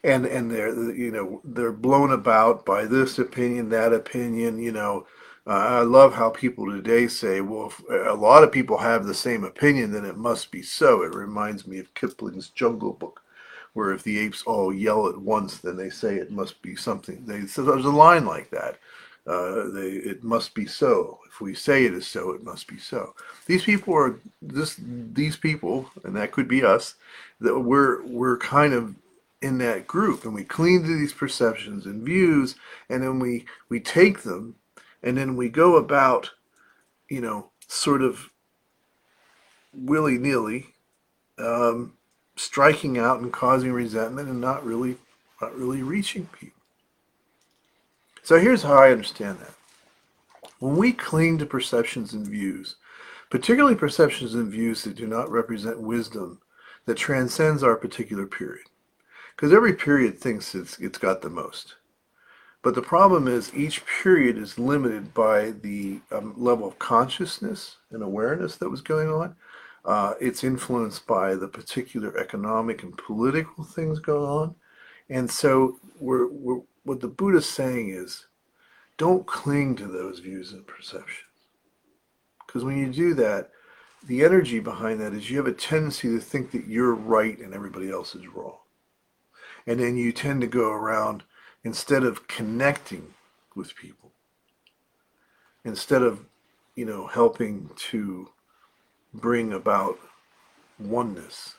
and 0.04 0.26
and 0.26 0.50
they're 0.50 0.92
you 0.94 1.10
know 1.10 1.40
they're 1.44 1.72
blown 1.72 2.12
about 2.12 2.66
by 2.66 2.84
this 2.84 3.18
opinion 3.18 3.68
that 3.70 3.92
opinion 3.92 4.58
you 4.58 4.72
know. 4.72 5.06
Uh, 5.46 5.80
i 5.80 5.80
love 5.80 6.12
how 6.12 6.28
people 6.28 6.70
today 6.70 7.08
say 7.08 7.40
well 7.40 7.68
if 7.68 7.82
a 8.06 8.12
lot 8.12 8.44
of 8.44 8.52
people 8.52 8.76
have 8.76 9.06
the 9.06 9.14
same 9.14 9.44
opinion 9.44 9.90
then 9.90 10.04
it 10.04 10.16
must 10.18 10.50
be 10.50 10.60
so. 10.62 11.02
It 11.02 11.14
reminds 11.14 11.66
me 11.66 11.78
of 11.78 11.94
kipling's 11.94 12.50
jungle 12.50 12.92
book 12.92 13.22
where 13.72 13.92
if 13.92 14.02
the 14.02 14.18
apes 14.18 14.42
all 14.42 14.74
yell 14.74 15.08
at 15.08 15.18
once 15.18 15.56
then 15.58 15.76
they 15.78 15.88
say 15.90 16.16
it 16.16 16.30
must 16.30 16.60
be 16.60 16.76
something. 16.76 17.24
They 17.24 17.46
so 17.46 17.62
there's 17.62 17.86
a 17.86 17.90
line 17.90 18.26
like 18.26 18.50
that 18.50 18.78
uh, 19.28 19.68
they, 19.70 19.88
it 19.90 20.24
must 20.24 20.54
be 20.54 20.66
so. 20.66 21.18
If 21.28 21.40
we 21.40 21.54
say 21.54 21.84
it 21.84 21.92
is 21.92 22.06
so, 22.06 22.30
it 22.30 22.42
must 22.42 22.66
be 22.66 22.78
so. 22.78 23.14
These 23.46 23.64
people 23.64 23.94
are 23.94 24.18
this. 24.40 24.80
These 25.12 25.36
people, 25.36 25.90
and 26.04 26.16
that 26.16 26.32
could 26.32 26.48
be 26.48 26.64
us. 26.64 26.94
That 27.40 27.60
we're 27.60 28.02
we're 28.06 28.38
kind 28.38 28.72
of 28.72 28.94
in 29.40 29.58
that 29.58 29.86
group 29.86 30.24
and 30.24 30.34
we 30.34 30.42
cling 30.42 30.82
to 30.82 30.98
these 30.98 31.12
perceptions 31.12 31.86
and 31.86 32.02
views 32.02 32.56
and 32.88 33.02
then 33.02 33.20
we 33.20 33.44
we 33.68 33.78
take 33.78 34.22
them 34.22 34.56
and 35.02 35.16
then 35.16 35.36
we 35.36 35.48
go 35.48 35.76
about 35.76 36.30
you 37.08 37.20
know 37.20 37.48
sort 37.68 38.02
of 38.02 38.30
willy-nilly 39.72 40.66
um, 41.38 41.92
striking 42.34 42.98
out 42.98 43.20
and 43.20 43.32
causing 43.32 43.72
resentment 43.72 44.28
and 44.28 44.40
not 44.40 44.64
really 44.64 44.96
not 45.40 45.56
really 45.56 45.82
reaching 45.82 46.26
people 46.32 46.57
so 48.28 48.38
here's 48.38 48.62
how 48.62 48.74
i 48.74 48.90
understand 48.90 49.38
that 49.38 49.54
when 50.58 50.76
we 50.76 50.92
cling 50.92 51.38
to 51.38 51.46
perceptions 51.46 52.12
and 52.12 52.26
views 52.26 52.76
particularly 53.30 53.74
perceptions 53.74 54.34
and 54.34 54.50
views 54.50 54.84
that 54.84 54.96
do 54.96 55.06
not 55.06 55.30
represent 55.30 55.80
wisdom 55.80 56.40
that 56.84 56.96
transcends 56.96 57.62
our 57.62 57.76
particular 57.76 58.26
period 58.26 58.66
because 59.38 59.52
every 59.52 59.72
period 59.72 60.18
thinks 60.18 60.54
it's 60.56 60.78
it's 60.80 60.98
got 60.98 61.22
the 61.22 61.30
most. 61.30 61.76
But 62.62 62.74
the 62.74 62.82
problem 62.82 63.28
is 63.28 63.54
each 63.54 63.86
period 64.02 64.36
is 64.36 64.58
limited 64.58 65.14
by 65.14 65.52
the 65.62 66.00
um, 66.10 66.34
level 66.36 66.66
of 66.66 66.78
consciousness 66.80 67.76
and 67.92 68.02
awareness 68.02 68.56
that 68.56 68.68
was 68.68 68.80
going 68.80 69.08
on. 69.08 69.36
Uh, 69.84 70.14
it's 70.20 70.42
influenced 70.42 71.06
by 71.06 71.36
the 71.36 71.46
particular 71.46 72.18
economic 72.18 72.82
and 72.82 72.98
political 72.98 73.62
things 73.62 74.00
going 74.00 74.28
on. 74.28 74.54
And 75.08 75.30
so 75.30 75.78
we're, 76.00 76.26
we're, 76.26 76.60
what 76.88 77.00
the 77.00 77.08
Buddha's 77.08 77.48
saying 77.48 77.90
is 77.90 78.26
don't 78.96 79.26
cling 79.26 79.76
to 79.76 79.86
those 79.86 80.18
views 80.18 80.52
and 80.52 80.66
perceptions. 80.66 81.24
Because 82.46 82.64
when 82.64 82.78
you 82.78 82.92
do 82.92 83.14
that, 83.14 83.50
the 84.06 84.24
energy 84.24 84.58
behind 84.58 85.00
that 85.00 85.12
is 85.12 85.30
you 85.30 85.36
have 85.36 85.46
a 85.46 85.52
tendency 85.52 86.08
to 86.08 86.18
think 86.18 86.50
that 86.52 86.66
you're 86.66 86.94
right 86.94 87.38
and 87.38 87.54
everybody 87.54 87.90
else 87.90 88.14
is 88.14 88.26
wrong 88.28 88.58
and 89.66 89.78
then 89.78 89.96
you 89.96 90.12
tend 90.12 90.40
to 90.40 90.46
go 90.46 90.70
around 90.70 91.24
instead 91.62 92.02
of 92.02 92.26
connecting 92.26 93.14
with 93.54 93.76
people 93.76 94.12
instead 95.64 96.02
of 96.02 96.24
you 96.74 96.84
know 96.84 97.06
helping 97.06 97.68
to 97.76 98.28
bring 99.12 99.52
about 99.52 99.98
oneness 100.78 101.56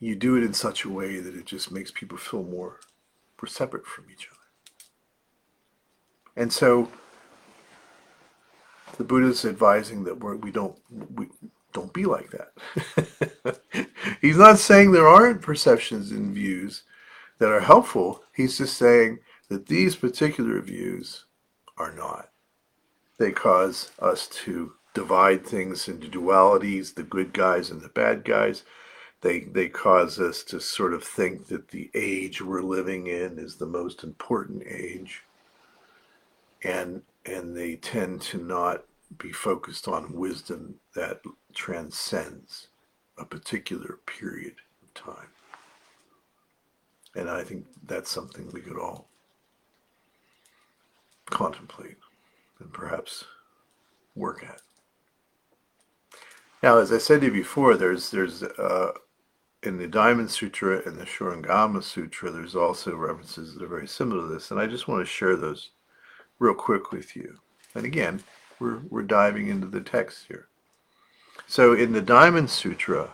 you 0.00 0.14
do 0.14 0.36
it 0.36 0.44
in 0.44 0.52
such 0.52 0.84
a 0.84 0.88
way 0.88 1.18
that 1.18 1.34
it 1.34 1.46
just 1.46 1.72
makes 1.72 1.90
people 1.90 2.18
feel 2.18 2.42
more 2.44 2.78
we're 3.40 3.48
separate 3.48 3.86
from 3.86 4.06
each 4.10 4.28
other. 4.28 4.36
And 6.36 6.52
so 6.52 6.90
the 8.96 9.04
Buddha 9.04 9.28
is 9.28 9.44
advising 9.44 10.04
that 10.04 10.18
we're, 10.18 10.36
we 10.36 10.50
don't 10.50 10.76
we 11.14 11.28
don't 11.72 11.92
be 11.92 12.04
like 12.04 12.30
that. 12.30 13.60
He's 14.20 14.36
not 14.36 14.58
saying 14.58 14.92
there 14.92 15.08
aren't 15.08 15.42
perceptions 15.42 16.10
and 16.10 16.34
views 16.34 16.82
that 17.38 17.50
are 17.50 17.60
helpful. 17.60 18.22
He's 18.34 18.58
just 18.58 18.76
saying 18.76 19.18
that 19.48 19.66
these 19.66 19.96
particular 19.96 20.60
views 20.60 21.24
are 21.76 21.92
not. 21.92 22.30
They 23.18 23.32
cause 23.32 23.90
us 23.98 24.26
to 24.44 24.72
divide 24.94 25.46
things 25.46 25.88
into 25.88 26.08
dualities, 26.08 26.94
the 26.94 27.02
good 27.02 27.32
guys 27.32 27.70
and 27.70 27.80
the 27.80 27.88
bad 27.88 28.24
guys. 28.24 28.64
They 29.20 29.40
they 29.40 29.68
cause 29.68 30.20
us 30.20 30.42
to 30.44 30.60
sort 30.60 30.94
of 30.94 31.02
think 31.02 31.48
that 31.48 31.68
the 31.68 31.90
age 31.94 32.40
we're 32.40 32.62
living 32.62 33.08
in 33.08 33.38
is 33.38 33.56
the 33.56 33.66
most 33.66 34.04
important 34.04 34.62
age. 34.66 35.22
And 36.62 37.02
and 37.26 37.56
they 37.56 37.76
tend 37.76 38.22
to 38.22 38.38
not 38.38 38.84
be 39.18 39.32
focused 39.32 39.88
on 39.88 40.12
wisdom 40.12 40.74
that 40.94 41.20
transcends 41.54 42.68
a 43.18 43.24
particular 43.24 43.98
period 44.06 44.54
of 44.82 44.94
time. 44.94 45.28
And 47.14 47.28
I 47.28 47.42
think 47.42 47.66
that's 47.86 48.10
something 48.10 48.50
we 48.52 48.60
could 48.60 48.78
all 48.78 49.08
contemplate 51.26 51.96
and 52.60 52.72
perhaps 52.72 53.24
work 54.14 54.44
at. 54.44 54.60
Now, 56.62 56.78
as 56.78 56.92
I 56.92 56.98
said 56.98 57.20
to 57.20 57.26
you 57.26 57.32
before, 57.32 57.76
there's 57.76 58.10
there's 58.10 58.42
uh, 58.42 58.92
in 59.68 59.76
the 59.76 59.86
Diamond 59.86 60.30
Sutra 60.30 60.82
and 60.86 60.96
the 60.96 61.04
Shurangama 61.04 61.84
Sutra, 61.84 62.30
there's 62.30 62.56
also 62.56 62.96
references 62.96 63.52
that 63.52 63.62
are 63.62 63.68
very 63.68 63.86
similar 63.86 64.22
to 64.22 64.28
this, 64.32 64.50
and 64.50 64.58
I 64.58 64.66
just 64.66 64.88
want 64.88 65.02
to 65.02 65.06
share 65.06 65.36
those 65.36 65.70
real 66.38 66.54
quick 66.54 66.90
with 66.90 67.14
you. 67.14 67.38
And 67.74 67.84
again, 67.84 68.22
we're 68.58 68.78
we're 68.88 69.02
diving 69.02 69.48
into 69.48 69.66
the 69.66 69.82
text 69.82 70.24
here. 70.26 70.48
So 71.46 71.74
in 71.74 71.92
the 71.92 72.00
Diamond 72.00 72.48
Sutra, 72.48 73.10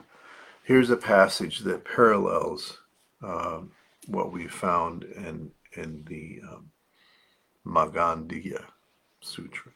here's 0.63 0.91
a 0.91 0.97
passage 0.97 1.59
that 1.61 1.85
parallels 1.85 2.79
um, 3.21 3.73
what 4.07 4.33
we 4.33 4.47
found 4.47 5.03
in 5.03 5.51
in 5.73 6.05
the 6.07 6.41
um, 6.49 6.71
Magandiya 7.67 8.63
Sutra. 9.21 9.73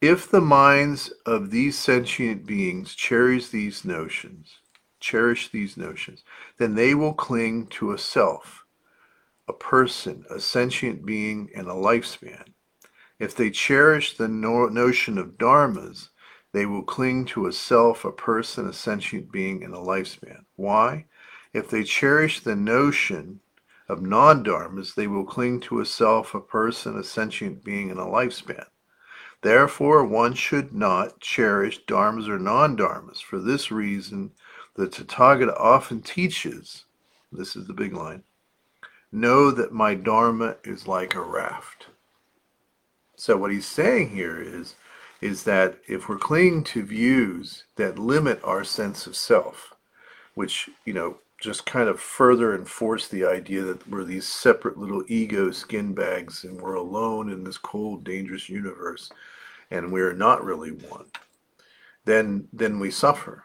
If 0.00 0.30
the 0.30 0.40
minds 0.40 1.10
of 1.26 1.50
these 1.50 1.78
sentient 1.78 2.46
beings 2.46 2.94
cherish 2.94 3.48
these 3.48 3.84
notions, 3.84 4.60
cherish 4.98 5.50
these 5.50 5.76
notions, 5.76 6.24
then 6.56 6.74
they 6.74 6.94
will 6.94 7.12
cling 7.12 7.66
to 7.66 7.92
a 7.92 7.98
self, 7.98 8.64
a 9.46 9.52
person, 9.52 10.24
a 10.30 10.40
sentient 10.40 11.04
being, 11.04 11.50
and 11.54 11.68
a 11.68 11.74
lifespan. 11.74 12.54
If 13.18 13.34
they 13.34 13.50
cherish 13.50 14.16
the 14.16 14.26
no- 14.26 14.68
notion 14.68 15.18
of 15.18 15.36
dharmas, 15.36 16.08
they 16.52 16.64
will 16.64 16.82
cling 16.82 17.26
to 17.26 17.46
a 17.46 17.52
self, 17.52 18.06
a 18.06 18.10
person, 18.10 18.66
a 18.66 18.72
sentient 18.72 19.30
being, 19.30 19.62
and 19.62 19.74
a 19.74 19.78
lifespan. 19.78 20.46
Why? 20.56 21.04
If 21.52 21.68
they 21.68 21.84
cherish 21.84 22.40
the 22.40 22.56
notion 22.56 23.40
of 23.86 24.00
non 24.00 24.42
dharmas, 24.44 24.94
they 24.94 25.08
will 25.08 25.26
cling 25.26 25.60
to 25.60 25.80
a 25.80 25.84
self, 25.84 26.34
a 26.34 26.40
person, 26.40 26.98
a 26.98 27.04
sentient 27.04 27.62
being, 27.62 27.90
and 27.90 28.00
a 28.00 28.04
lifespan. 28.04 28.64
Therefore, 29.42 30.04
one 30.04 30.34
should 30.34 30.74
not 30.74 31.20
cherish 31.20 31.84
dharmas 31.86 32.28
or 32.28 32.38
non 32.38 32.76
dharmas. 32.76 33.22
For 33.22 33.38
this 33.38 33.70
reason, 33.70 34.32
the 34.74 34.86
Tathagata 34.86 35.58
often 35.58 36.02
teaches 36.02 36.84
this 37.32 37.56
is 37.56 37.66
the 37.66 37.72
big 37.72 37.94
line 37.94 38.22
know 39.12 39.50
that 39.50 39.72
my 39.72 39.94
dharma 39.94 40.56
is 40.64 40.86
like 40.86 41.14
a 41.14 41.20
raft. 41.20 41.86
So, 43.16 43.36
what 43.36 43.50
he's 43.50 43.66
saying 43.66 44.10
here 44.10 44.40
is, 44.40 44.76
is 45.20 45.44
that 45.44 45.78
if 45.86 46.08
we're 46.08 46.16
clinging 46.16 46.64
to 46.64 46.82
views 46.82 47.64
that 47.76 47.98
limit 47.98 48.40
our 48.44 48.64
sense 48.64 49.06
of 49.06 49.16
self, 49.16 49.74
which, 50.34 50.70
you 50.84 50.94
know, 50.94 51.18
just 51.40 51.64
kind 51.64 51.88
of 51.88 51.98
further 51.98 52.54
enforce 52.54 53.08
the 53.08 53.24
idea 53.24 53.62
that 53.62 53.88
we're 53.88 54.04
these 54.04 54.28
separate 54.28 54.76
little 54.76 55.02
ego 55.08 55.50
skin 55.50 55.94
bags 55.94 56.44
and 56.44 56.60
we're 56.60 56.74
alone 56.74 57.30
in 57.30 57.42
this 57.42 57.56
cold, 57.56 58.04
dangerous 58.04 58.48
universe 58.48 59.10
and 59.70 59.90
we're 59.90 60.12
not 60.12 60.44
really 60.44 60.72
one, 60.72 61.06
then 62.04 62.46
then 62.52 62.78
we 62.78 62.90
suffer. 62.90 63.44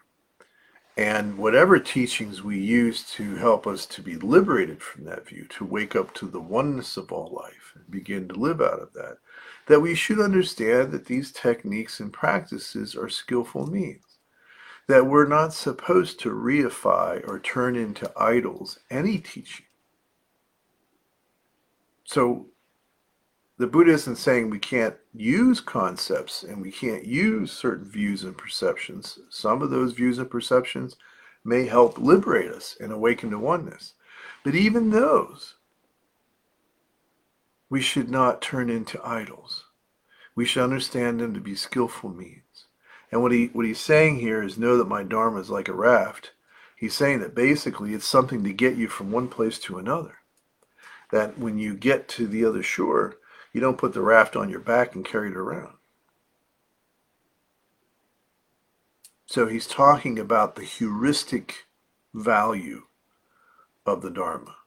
And 0.97 1.37
whatever 1.37 1.77
teachings 1.77 2.41
we 2.41 2.57
use 2.57 3.03
to 3.11 3.35
help 3.35 3.67
us 3.67 3.85
to 3.87 4.01
be 4.01 4.15
liberated 4.15 4.81
from 4.81 5.03
that 5.05 5.27
view, 5.27 5.45
to 5.49 5.65
wake 5.65 5.95
up 5.95 6.13
to 6.15 6.27
the 6.27 6.39
oneness 6.39 6.95
of 6.95 7.11
all 7.11 7.31
life 7.31 7.73
and 7.75 7.89
begin 7.91 8.29
to 8.29 8.35
live 8.35 8.61
out 8.61 8.79
of 8.79 8.93
that, 8.93 9.17
that 9.67 9.81
we 9.81 9.93
should 9.93 10.21
understand 10.21 10.91
that 10.91 11.05
these 11.05 11.33
techniques 11.33 11.99
and 11.99 12.13
practices 12.13 12.95
are 12.95 13.09
skillful 13.09 13.67
means 13.67 14.14
that 14.87 15.07
we're 15.07 15.27
not 15.27 15.53
supposed 15.53 16.19
to 16.19 16.29
reify 16.29 17.27
or 17.27 17.39
turn 17.39 17.75
into 17.75 18.11
idols 18.15 18.79
any 18.89 19.17
teaching. 19.17 19.65
So 22.03 22.47
the 23.57 23.67
Buddha 23.67 23.91
isn't 23.93 24.17
saying 24.17 24.49
we 24.49 24.59
can't 24.59 24.95
use 25.13 25.59
concepts 25.59 26.43
and 26.43 26.61
we 26.61 26.71
can't 26.71 27.05
use 27.05 27.51
certain 27.51 27.89
views 27.89 28.23
and 28.23 28.37
perceptions. 28.37 29.17
Some 29.29 29.61
of 29.61 29.71
those 29.71 29.93
views 29.93 30.19
and 30.19 30.29
perceptions 30.29 30.97
may 31.43 31.65
help 31.65 31.97
liberate 31.97 32.51
us 32.51 32.75
and 32.79 32.91
awaken 32.91 33.31
to 33.31 33.39
oneness. 33.39 33.93
But 34.43 34.55
even 34.55 34.91
those, 34.91 35.55
we 37.69 37.81
should 37.81 38.09
not 38.09 38.41
turn 38.41 38.69
into 38.69 39.01
idols. 39.03 39.63
We 40.35 40.45
should 40.45 40.63
understand 40.63 41.19
them 41.19 41.33
to 41.33 41.39
be 41.39 41.55
skillful 41.55 42.09
means. 42.09 42.44
And 43.15 43.21
what 43.21 43.31
he 43.31 43.45
what 43.53 43.65
he's 43.65 43.79
saying 43.79 44.19
here 44.19 44.43
is 44.43 44.57
know 44.57 44.75
that 44.75 44.89
my 44.89 45.01
dharma 45.01 45.39
is 45.39 45.49
like 45.49 45.69
a 45.69 45.73
raft. 45.73 46.33
He's 46.75 46.93
saying 46.93 47.21
that 47.21 47.33
basically 47.33 47.93
it's 47.93 48.05
something 48.05 48.43
to 48.43 48.51
get 48.51 48.75
you 48.75 48.89
from 48.89 49.09
one 49.09 49.29
place 49.29 49.57
to 49.59 49.77
another. 49.77 50.15
That 51.13 51.39
when 51.39 51.57
you 51.57 51.75
get 51.75 52.09
to 52.09 52.27
the 52.27 52.43
other 52.43 52.61
shore, 52.61 53.15
you 53.53 53.61
don't 53.61 53.77
put 53.77 53.93
the 53.93 54.01
raft 54.01 54.35
on 54.35 54.49
your 54.49 54.59
back 54.59 54.95
and 54.95 55.05
carry 55.05 55.29
it 55.29 55.37
around. 55.37 55.75
So 59.27 59.47
he's 59.47 59.65
talking 59.65 60.19
about 60.19 60.57
the 60.57 60.65
heuristic 60.65 61.67
value 62.13 62.81
of 63.85 64.01
the 64.01 64.11
Dharma, 64.11 64.57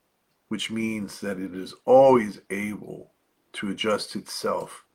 which 0.49 0.71
means 0.71 1.21
that 1.21 1.39
it 1.39 1.55
is 1.55 1.75
always 1.85 2.41
able 2.49 3.13
to 3.53 3.69
adjust 3.69 4.17
itself 4.17 4.87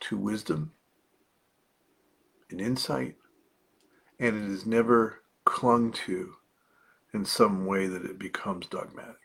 to 0.00 0.18
wisdom 0.18 0.72
and 2.52 2.60
insight, 2.60 3.16
and 4.18 4.36
it 4.36 4.54
is 4.54 4.66
never 4.66 5.22
clung 5.44 5.90
to 5.92 6.34
in 7.12 7.24
some 7.24 7.66
way 7.66 7.86
that 7.86 8.04
it 8.04 8.18
becomes 8.18 8.66
dogmatic. 8.66 9.16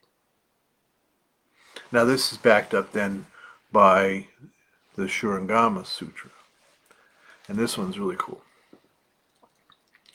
Now, 1.91 2.03
this 2.03 2.31
is 2.31 2.37
backed 2.37 2.73
up 2.73 2.91
then 2.91 3.25
by 3.71 4.27
the 4.95 5.03
Shurangama 5.03 5.85
Sutra. 5.85 6.31
And 7.47 7.57
this 7.57 7.77
one's 7.77 7.99
really 7.99 8.17
cool. 8.17 8.41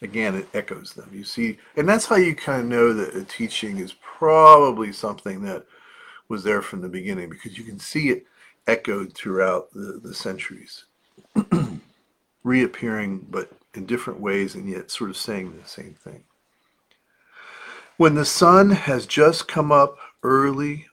Again, 0.03 0.35
it 0.35 0.49
echoes 0.53 0.93
them. 0.93 1.09
You 1.13 1.25
see, 1.25 1.59
and 1.77 1.89
that's 1.89 2.07
how 2.07 2.17
you 2.17 2.35
kind 2.35 2.63
of 2.63 2.69
know 2.69 2.93
that 2.93 3.15
a 3.15 3.25
teaching 3.25 3.79
is 3.79 3.95
probably 4.03 4.93
something 4.93 5.43
that 5.43 5.65
was 6.29 6.43
there 6.43 6.61
from 6.61 6.81
the 6.81 6.89
beginning 6.89 7.31
because 7.31 7.57
you 7.57 7.65
can 7.65 7.79
see 7.79 8.11
it 8.11 8.27
echoed 8.67 9.15
throughout 9.15 9.73
the, 9.73 10.01
the 10.03 10.15
centuries. 10.15 10.85
reappearing, 12.45 13.27
but 13.31 13.51
in 13.75 13.87
different 13.87 14.21
ways, 14.21 14.55
and 14.55 14.69
yet 14.69 14.91
sort 14.91 15.11
of 15.11 15.17
saying 15.17 15.57
the 15.57 15.69
same 15.69 15.95
thing. 15.95 16.25
When 17.97 18.15
the 18.15 18.25
sun 18.25 18.71
has 18.71 19.07
just 19.07 19.49
come 19.49 19.71
up 19.71 19.97
early 20.23 20.87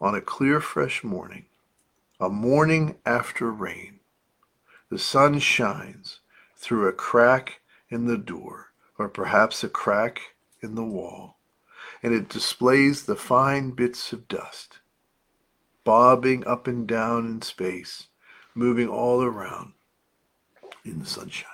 on 0.00 0.14
a 0.14 0.20
clear, 0.20 0.60
fresh 0.60 1.04
morning, 1.04 1.46
a 2.18 2.28
morning 2.28 2.96
after 3.06 3.50
rain, 3.50 4.00
the 4.90 4.98
sun 4.98 5.38
shines 5.38 6.20
through 6.56 6.88
a 6.88 6.92
crack 6.92 7.60
in 7.90 8.06
the 8.06 8.18
door, 8.18 8.72
or 8.98 9.08
perhaps 9.08 9.62
a 9.62 9.68
crack 9.68 10.20
in 10.62 10.74
the 10.74 10.84
wall, 10.84 11.38
and 12.02 12.12
it 12.12 12.28
displays 12.28 13.04
the 13.04 13.16
fine 13.16 13.70
bits 13.70 14.12
of 14.12 14.28
dust, 14.28 14.80
bobbing 15.84 16.46
up 16.46 16.66
and 16.66 16.86
down 16.86 17.26
in 17.26 17.42
space, 17.42 18.08
moving 18.54 18.88
all 18.88 19.22
around 19.22 19.72
in 20.84 21.00
the 21.00 21.06
sunshine. 21.06 21.48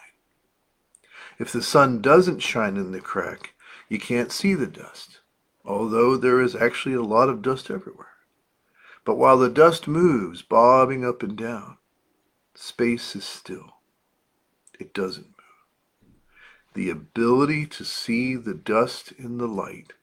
If 1.39 1.53
the 1.53 1.63
sun 1.63 2.03
doesn't 2.03 2.41
shine 2.41 2.77
in 2.77 2.93
the 2.93 3.01
crack, 3.01 3.55
you 3.89 3.99
can't 3.99 4.33
see 4.33 4.55
the 4.55 4.67
dust, 4.67 5.21
although 5.65 6.17
there 6.17 6.41
is 6.41 6.55
actually 6.57 6.95
a 6.95 7.03
lot 7.03 7.29
of 7.29 7.43
dust 7.43 7.71
everywhere. 7.71 8.07
But 9.05 9.17
while 9.17 9.39
the 9.39 9.49
dust 9.49 9.89
moves, 9.89 10.43
bobbing 10.43 11.05
up 11.05 11.23
and 11.23 11.37
down, 11.37 11.79
space 12.55 13.17
is 13.17 13.25
still. 13.25 13.77
It 14.81 14.95
doesn't 14.95 15.27
move. 15.27 15.35
the 16.75 16.91
ability 16.91 17.67
to 17.67 17.85
see 17.85 18.37
the 18.37 18.55
dust 18.55 19.13
in 19.13 19.39
the 19.39 19.49
light 19.49 19.95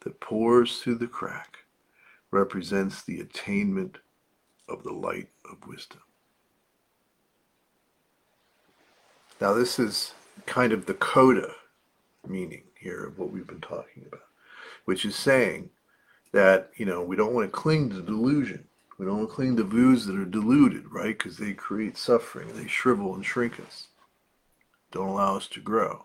that 0.00 0.20
pours 0.20 0.78
through 0.80 0.96
the 0.96 1.06
crack 1.08 1.58
represents 2.30 3.02
the 3.02 3.20
attainment 3.20 3.98
of 4.68 4.84
the 4.84 4.92
light 4.92 5.28
of 5.50 5.66
wisdom. 5.66 6.00
Now, 9.40 9.54
this 9.54 9.78
is 9.78 10.12
kind 10.46 10.72
of 10.72 10.86
the 10.86 10.94
coda 10.94 11.54
meaning 12.26 12.64
here 12.78 13.04
of 13.04 13.18
what 13.18 13.30
we've 13.30 13.46
been 13.46 13.60
talking 13.60 14.04
about, 14.06 14.26
which 14.84 15.04
is 15.04 15.16
saying 15.16 15.70
that, 16.32 16.70
you 16.76 16.84
know, 16.84 17.02
we 17.02 17.16
don't 17.16 17.32
want 17.32 17.50
to 17.50 17.56
cling 17.56 17.90
to 17.90 18.02
delusion. 18.02 18.64
We 18.98 19.06
don't 19.06 19.18
want 19.18 19.30
to 19.30 19.34
cling 19.34 19.56
to 19.56 19.64
views 19.64 20.04
that 20.06 20.16
are 20.16 20.26
deluded, 20.26 20.92
right? 20.92 21.16
Because 21.16 21.38
they 21.38 21.54
create 21.54 21.96
suffering. 21.96 22.52
They 22.54 22.66
shrivel 22.66 23.14
and 23.14 23.24
shrink 23.24 23.58
us. 23.58 23.86
Don't 24.92 25.08
allow 25.08 25.36
us 25.36 25.46
to 25.48 25.60
grow. 25.60 26.04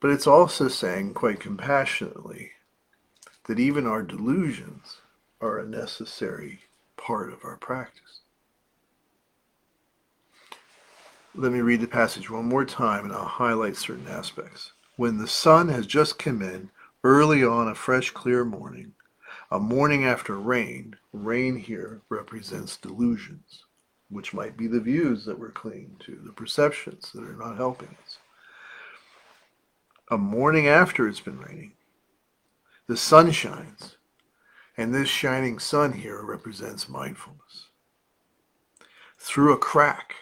But 0.00 0.10
it's 0.10 0.26
also 0.26 0.66
saying, 0.68 1.14
quite 1.14 1.38
compassionately, 1.38 2.52
that 3.44 3.60
even 3.60 3.86
our 3.86 4.02
delusions 4.02 4.96
are 5.40 5.58
a 5.58 5.68
necessary 5.68 6.62
part 6.96 7.32
of 7.32 7.44
our 7.44 7.56
practice. 7.56 8.20
Let 11.38 11.52
me 11.52 11.60
read 11.60 11.82
the 11.82 11.86
passage 11.86 12.30
one 12.30 12.46
more 12.46 12.64
time 12.64 13.04
and 13.04 13.12
I'll 13.12 13.26
highlight 13.26 13.76
certain 13.76 14.08
aspects. 14.08 14.72
When 14.96 15.18
the 15.18 15.28
sun 15.28 15.68
has 15.68 15.86
just 15.86 16.18
come 16.18 16.40
in, 16.40 16.70
early 17.04 17.44
on 17.44 17.68
a 17.68 17.74
fresh, 17.74 18.10
clear 18.10 18.42
morning, 18.42 18.94
a 19.50 19.60
morning 19.60 20.06
after 20.06 20.38
rain, 20.38 20.96
rain 21.12 21.56
here 21.56 22.00
represents 22.08 22.78
delusions, 22.78 23.64
which 24.08 24.32
might 24.32 24.56
be 24.56 24.66
the 24.66 24.80
views 24.80 25.26
that 25.26 25.38
we're 25.38 25.50
clinging 25.50 25.96
to, 26.06 26.18
the 26.24 26.32
perceptions 26.32 27.12
that 27.12 27.22
are 27.22 27.36
not 27.36 27.58
helping 27.58 27.94
us. 28.06 28.16
A 30.10 30.16
morning 30.16 30.68
after 30.68 31.06
it's 31.06 31.20
been 31.20 31.38
raining, 31.38 31.72
the 32.86 32.96
sun 32.96 33.30
shines, 33.30 33.98
and 34.78 34.94
this 34.94 35.10
shining 35.10 35.58
sun 35.58 35.92
here 35.92 36.22
represents 36.22 36.88
mindfulness. 36.88 37.66
Through 39.18 39.52
a 39.52 39.58
crack, 39.58 40.14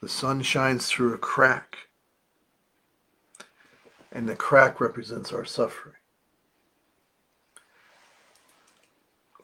the 0.00 0.08
sun 0.08 0.42
shines 0.42 0.88
through 0.88 1.14
a 1.14 1.18
crack, 1.18 1.88
and 4.12 4.28
the 4.28 4.36
crack 4.36 4.80
represents 4.80 5.32
our 5.32 5.44
suffering. 5.44 5.94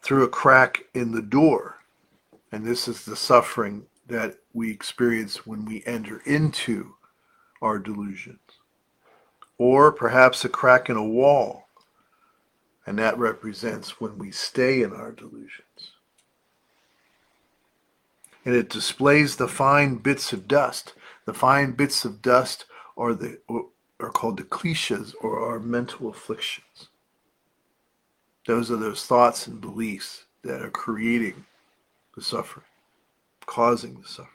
Through 0.02 0.24
a 0.24 0.28
crack 0.28 0.84
in 0.94 1.12
the 1.12 1.22
door, 1.22 1.78
and 2.52 2.64
this 2.64 2.88
is 2.88 3.04
the 3.04 3.16
suffering 3.16 3.86
that 4.06 4.36
we 4.52 4.70
experience 4.70 5.46
when 5.46 5.64
we 5.64 5.82
enter 5.84 6.22
into 6.26 6.94
our 7.60 7.78
delusions. 7.78 8.38
Or 9.58 9.90
perhaps 9.90 10.44
a 10.44 10.48
crack 10.48 10.88
in 10.88 10.96
a 10.96 11.04
wall 11.04 11.66
and 12.86 12.98
that 12.98 13.18
represents 13.18 14.00
when 14.00 14.16
we 14.16 14.30
stay 14.30 14.82
in 14.82 14.92
our 14.92 15.10
delusions. 15.10 15.95
And 18.46 18.54
it 18.54 18.70
displays 18.70 19.36
the 19.36 19.48
fine 19.48 19.96
bits 19.96 20.32
of 20.32 20.48
dust. 20.48 20.94
The 21.26 21.34
fine 21.34 21.72
bits 21.72 22.06
of 22.06 22.22
dust 22.22 22.64
are, 22.96 23.12
the, 23.12 23.38
are 24.00 24.10
called 24.10 24.38
the 24.38 24.44
kleshas 24.44 25.14
or 25.20 25.38
our 25.40 25.60
mental 25.60 26.08
afflictions. 26.08 26.88
Those 28.46 28.70
are 28.70 28.76
those 28.76 29.04
thoughts 29.04 29.46
and 29.46 29.60
beliefs 29.60 30.24
that 30.42 30.62
are 30.62 30.70
creating 30.70 31.44
the 32.14 32.22
suffering, 32.22 32.64
causing 33.44 34.00
the 34.00 34.08
suffering. 34.08 34.32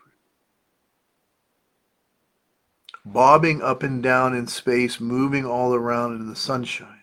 Bobbing 3.03 3.63
up 3.63 3.81
and 3.81 4.03
down 4.03 4.35
in 4.35 4.45
space, 4.45 4.99
moving 4.99 5.43
all 5.43 5.73
around 5.73 6.17
in 6.17 6.29
the 6.29 6.35
sunshine 6.35 7.01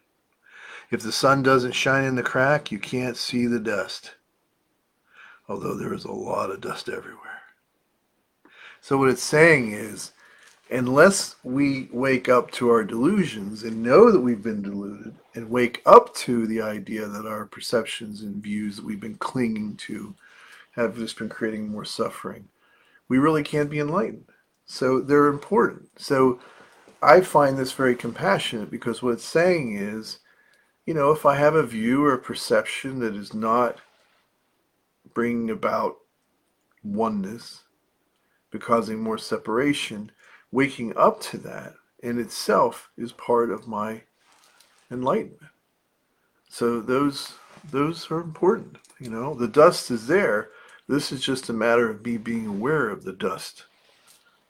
if 0.91 1.03
the 1.03 1.13
sun 1.13 1.43
doesn't 1.43 1.73
shine 1.73 2.05
in 2.05 2.15
the 2.15 2.23
crack, 2.23 2.73
you 2.73 2.79
can't 2.79 3.17
see 3.17 3.47
the 3.47 3.61
dust. 3.61 4.15
Although 5.49 5.77
there 5.77 5.95
is 5.95 6.05
a 6.05 6.13
lot 6.13 6.51
of 6.51 6.61
dust 6.61 6.89
everywhere. 6.89 7.43
So 8.81 8.99
what 8.99 9.11
it's 9.11 9.23
saying 9.23 9.73
is, 9.73 10.13
unless 10.71 11.37
we 11.43 11.89
wake 11.93 12.29
up 12.29 12.51
to 12.53 12.69
our 12.69 12.85
delusions 12.85 13.63
and 13.63 13.83
know 13.83 14.13
that 14.13 14.21
we've 14.21 14.43
been 14.43 14.63
deluded 14.63 15.15
and 15.35 15.51
wake 15.51 15.81
up 15.87 16.15
to 16.15 16.47
the 16.47 16.61
idea 16.61 17.07
that 17.07 17.27
our 17.27 17.47
perceptions 17.47 18.23
and 18.23 18.43
views 18.43 18.77
that 18.77 18.85
we've 18.85 19.01
been 19.01 19.17
clinging 19.17 19.77
to 19.77 20.15
have 20.73 20.97
just 20.97 21.19
been 21.19 21.29
creating 21.29 21.69
more 21.69 21.85
suffering, 21.85 22.49
we 23.09 23.19
really 23.19 23.43
can't 23.43 23.71
be 23.71 23.81
enlightened. 23.81 24.27
So 24.67 25.01
they're 25.01 25.29
important. 25.29 25.89
So 25.97 26.41
I 27.01 27.23
find 27.23 27.57
this 27.57 27.73
very 27.73 27.97
compassionate 27.97 28.71
because 28.71 29.03
what 29.03 29.15
it's 29.15 29.25
saying 29.25 29.77
is 29.77 30.19
you 30.89 30.95
know, 30.95 31.11
if 31.11 31.27
I 31.27 31.35
have 31.35 31.55
a 31.55 31.67
view 31.67 32.03
or 32.03 32.15
a 32.15 32.19
perception 32.19 32.99
that 33.01 33.15
is 33.15 33.35
not 33.35 33.77
bringing 35.15 35.51
about 35.51 35.97
oneness, 36.83 37.65
but 38.51 38.61
causing 38.61 39.03
more 39.03 39.19
separation, 39.19 40.11
waking 40.51 40.97
up 40.97 41.21
to 41.21 41.39
that 41.39 41.75
in 42.01 42.19
itself 42.19 42.91
is 42.97 43.13
part 43.13 43.51
of 43.51 43.67
my 43.67 44.03
enlightenment. 44.91 45.53
So 46.49 46.81
those 46.81 47.35
those 47.71 48.11
are 48.11 48.21
important. 48.21 48.79
You 48.99 49.11
know, 49.11 49.35
the 49.35 49.49
dust 49.49 49.91
is 49.91 50.07
there. 50.07 50.51
This 50.89 51.13
is 51.13 51.21
just 51.21 51.49
a 51.49 51.53
matter 51.53 51.91
of 51.91 52.05
me 52.05 52.17
being 52.17 52.47
aware 52.47 52.89
of 52.89 53.05
the 53.05 53.13
dust 53.13 53.67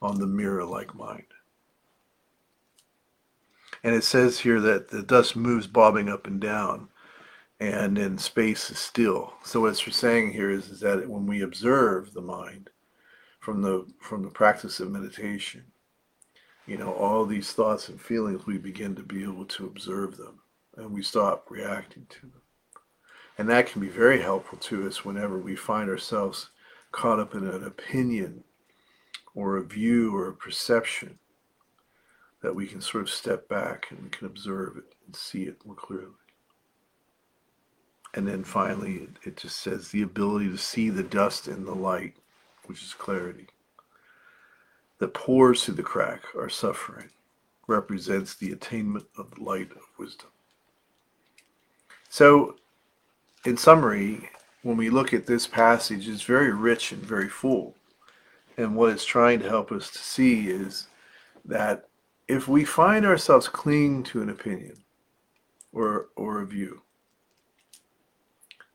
on 0.01 0.21
the 0.21 0.27
mirror-like 0.27 0.95
mind. 0.95 1.25
And 3.83 3.95
it 3.95 4.05
says 4.05 4.41
here 4.41 4.61
that 4.61 4.89
the 4.89 5.03
dust 5.03 5.37
moves 5.37 5.67
bobbing 5.67 6.09
up 6.09 6.27
and 6.27 6.41
down 6.41 6.89
and 7.61 7.97
then 7.97 8.19
space 8.19 8.71
is 8.71 8.79
still. 8.79 9.35
So 9.45 9.61
what 9.61 9.71
it's 9.71 9.97
saying 9.97 10.33
here 10.33 10.51
is, 10.51 10.69
is 10.71 10.81
that 10.81 11.09
when 11.09 11.27
we 11.27 11.43
observe 11.43 12.13
the 12.13 12.21
mind 12.21 12.71
from 13.41 13.63
the 13.63 13.87
from 14.01 14.23
the 14.23 14.31
practice 14.31 14.81
of 14.81 14.91
meditation, 14.91 15.65
you 16.67 16.77
know, 16.77 16.93
all 16.93 17.25
these 17.25 17.53
thoughts 17.53 17.89
and 17.89 18.01
feelings, 18.01 18.47
we 18.47 18.59
begin 18.59 18.95
to 18.97 19.03
be 19.03 19.23
able 19.23 19.47
to 19.47 19.67
observe 19.67 20.17
them 20.17 20.39
and 20.77 20.93
we 20.93 21.03
stop 21.03 21.47
reacting 21.51 22.07
to 22.11 22.21
them. 22.23 22.43
And 23.39 23.49
that 23.49 23.67
can 23.67 23.81
be 23.81 23.89
very 23.89 24.21
helpful 24.21 24.59
to 24.59 24.87
us 24.87 25.05
whenever 25.05 25.39
we 25.39 25.57
find 25.57 25.89
ourselves 25.89 26.51
caught 26.93 27.21
up 27.21 27.35
in 27.35 27.47
an 27.47 27.65
opinion 27.65 28.45
or 29.35 29.57
a 29.57 29.65
view 29.65 30.15
or 30.17 30.29
a 30.29 30.35
perception 30.35 31.19
that 32.43 32.55
we 32.55 32.67
can 32.67 32.81
sort 32.81 33.03
of 33.03 33.11
step 33.11 33.49
back 33.49 33.87
and 33.91 34.03
we 34.03 34.11
can 34.11 34.27
observe 34.27 34.77
it 34.77 34.95
and 35.07 35.15
see 35.15 35.45
it 35.45 35.57
more 35.65 35.75
clearly. 35.75 36.13
And 38.15 38.27
then 38.27 38.43
finally, 38.43 38.95
it, 38.97 39.11
it 39.25 39.37
just 39.37 39.61
says 39.61 39.89
the 39.89 40.03
ability 40.03 40.49
to 40.49 40.59
see 40.59 40.91
the 40.91 41.03
dust 41.03 41.49
in 41.49 41.65
the 41.65 41.75
light, 41.75 42.15
which 42.67 42.83
is 42.83 42.95
clarity, 42.95 43.49
that 44.99 45.15
pours 45.15 45.65
through 45.65 45.75
the 45.75 45.83
crack, 45.83 46.23
our 46.37 46.49
suffering, 46.49 47.11
represents 47.67 48.35
the 48.35 48.53
attainment 48.53 49.07
of 49.17 49.31
the 49.31 49.43
light 49.43 49.71
of 49.73 49.83
wisdom. 49.99 50.31
So, 52.09 52.57
in 53.45 53.57
summary, 53.57 54.31
when 54.63 54.77
we 54.77 54.91
look 54.91 55.13
at 55.15 55.27
this 55.27 55.47
passage, 55.47 56.09
it's 56.09 56.23
very 56.23 56.53
rich 56.53 56.93
and 56.93 57.03
very 57.03 57.29
full. 57.29 57.77
And 58.57 58.75
what 58.75 58.91
it's 58.91 59.05
trying 59.05 59.41
to 59.41 59.49
help 59.49 59.71
us 59.71 59.91
to 59.91 59.99
see 59.99 60.49
is 60.49 60.89
that 61.45 61.89
if 62.27 62.49
we 62.49 62.65
find 62.65 63.07
ourselves 63.07 63.49
clinging 63.49 64.03
to 64.05 64.23
an 64.23 64.31
opinion 64.31 64.77
or 65.73 66.09
or 66.17 66.41
a 66.41 66.47
view, 66.47 66.83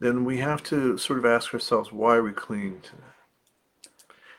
then 0.03 0.25
we 0.25 0.37
have 0.37 0.61
to 0.63 0.97
sort 0.97 1.19
of 1.19 1.25
ask 1.25 1.53
ourselves 1.53 1.91
why 1.91 2.19
we 2.19 2.31
clinging 2.31 2.81
to 2.81 2.91
that? 2.91 3.91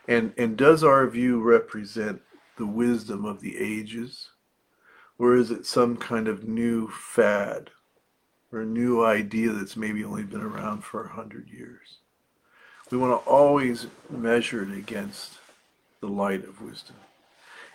And 0.06 0.34
and 0.36 0.56
does 0.56 0.84
our 0.84 1.06
view 1.06 1.40
represent 1.40 2.20
the 2.58 2.66
wisdom 2.66 3.24
of 3.24 3.40
the 3.40 3.56
ages? 3.58 4.30
Or 5.18 5.36
is 5.36 5.50
it 5.50 5.64
some 5.64 5.96
kind 5.96 6.28
of 6.28 6.44
new 6.44 6.88
fad 6.88 7.70
or 8.52 8.60
a 8.60 8.66
new 8.66 9.04
idea 9.04 9.50
that's 9.50 9.76
maybe 9.76 10.04
only 10.04 10.24
been 10.24 10.42
around 10.42 10.82
for 10.84 11.04
a 11.04 11.12
hundred 11.12 11.48
years? 11.48 11.98
We 12.90 12.98
want 12.98 13.24
to 13.24 13.30
always 13.30 13.86
measure 14.10 14.62
it 14.62 14.76
against 14.76 15.38
the 16.00 16.08
light 16.08 16.44
of 16.44 16.60
wisdom. 16.60 16.96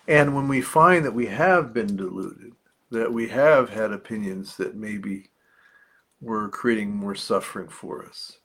And 0.08 0.36
when 0.36 0.48
we 0.48 0.62
find 0.62 1.04
that 1.06 1.14
we 1.14 1.28
have 1.28 1.74
been 1.74 1.96
deluded, 1.96 2.54
that 2.92 3.12
we 3.12 3.28
have 3.30 3.70
had 3.70 3.92
opinions 3.92 4.58
that 4.58 4.76
maybe 4.76 5.30
were 6.22 6.50
creating 6.50 6.96
more 6.96 7.16
suffering 7.16 7.70
for 7.70 8.06
us, 8.06 8.40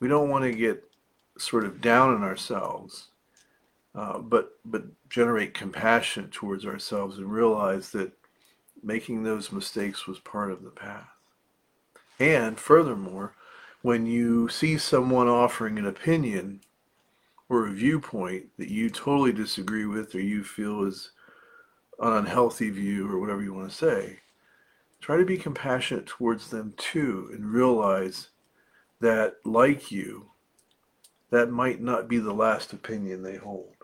we 0.00 0.08
don't 0.08 0.28
want 0.28 0.44
to 0.44 0.52
get 0.52 0.84
sort 1.38 1.64
of 1.64 1.80
down 1.80 2.14
on 2.14 2.22
ourselves, 2.22 3.08
uh, 3.94 4.18
but 4.18 4.58
but 4.64 4.84
generate 5.08 5.54
compassion 5.54 6.28
towards 6.30 6.66
ourselves 6.66 7.18
and 7.18 7.32
realize 7.32 7.90
that 7.90 8.12
making 8.82 9.22
those 9.22 9.52
mistakes 9.52 10.06
was 10.06 10.18
part 10.20 10.52
of 10.52 10.62
the 10.62 10.70
path. 10.70 11.08
And 12.20 12.58
furthermore, 12.58 13.34
when 13.82 14.06
you 14.06 14.48
see 14.48 14.76
someone 14.78 15.28
offering 15.28 15.78
an 15.78 15.86
opinion 15.86 16.60
or 17.48 17.66
a 17.66 17.72
viewpoint 17.72 18.46
that 18.58 18.68
you 18.68 18.90
totally 18.90 19.32
disagree 19.32 19.86
with 19.86 20.14
or 20.14 20.20
you 20.20 20.44
feel 20.44 20.84
is 20.84 21.10
an 22.00 22.12
unhealthy 22.12 22.70
view 22.70 23.10
or 23.10 23.18
whatever 23.18 23.42
you 23.42 23.54
want 23.54 23.70
to 23.70 23.74
say, 23.74 24.20
try 25.00 25.16
to 25.16 25.24
be 25.24 25.36
compassionate 25.36 26.06
towards 26.06 26.50
them 26.50 26.74
too 26.76 27.30
and 27.32 27.52
realize 27.52 28.28
that, 29.00 29.36
like 29.44 29.92
you, 29.92 30.30
that 31.30 31.50
might 31.50 31.80
not 31.80 32.08
be 32.08 32.18
the 32.18 32.32
last 32.32 32.72
opinion 32.72 33.22
they 33.22 33.36
hold. 33.36 33.74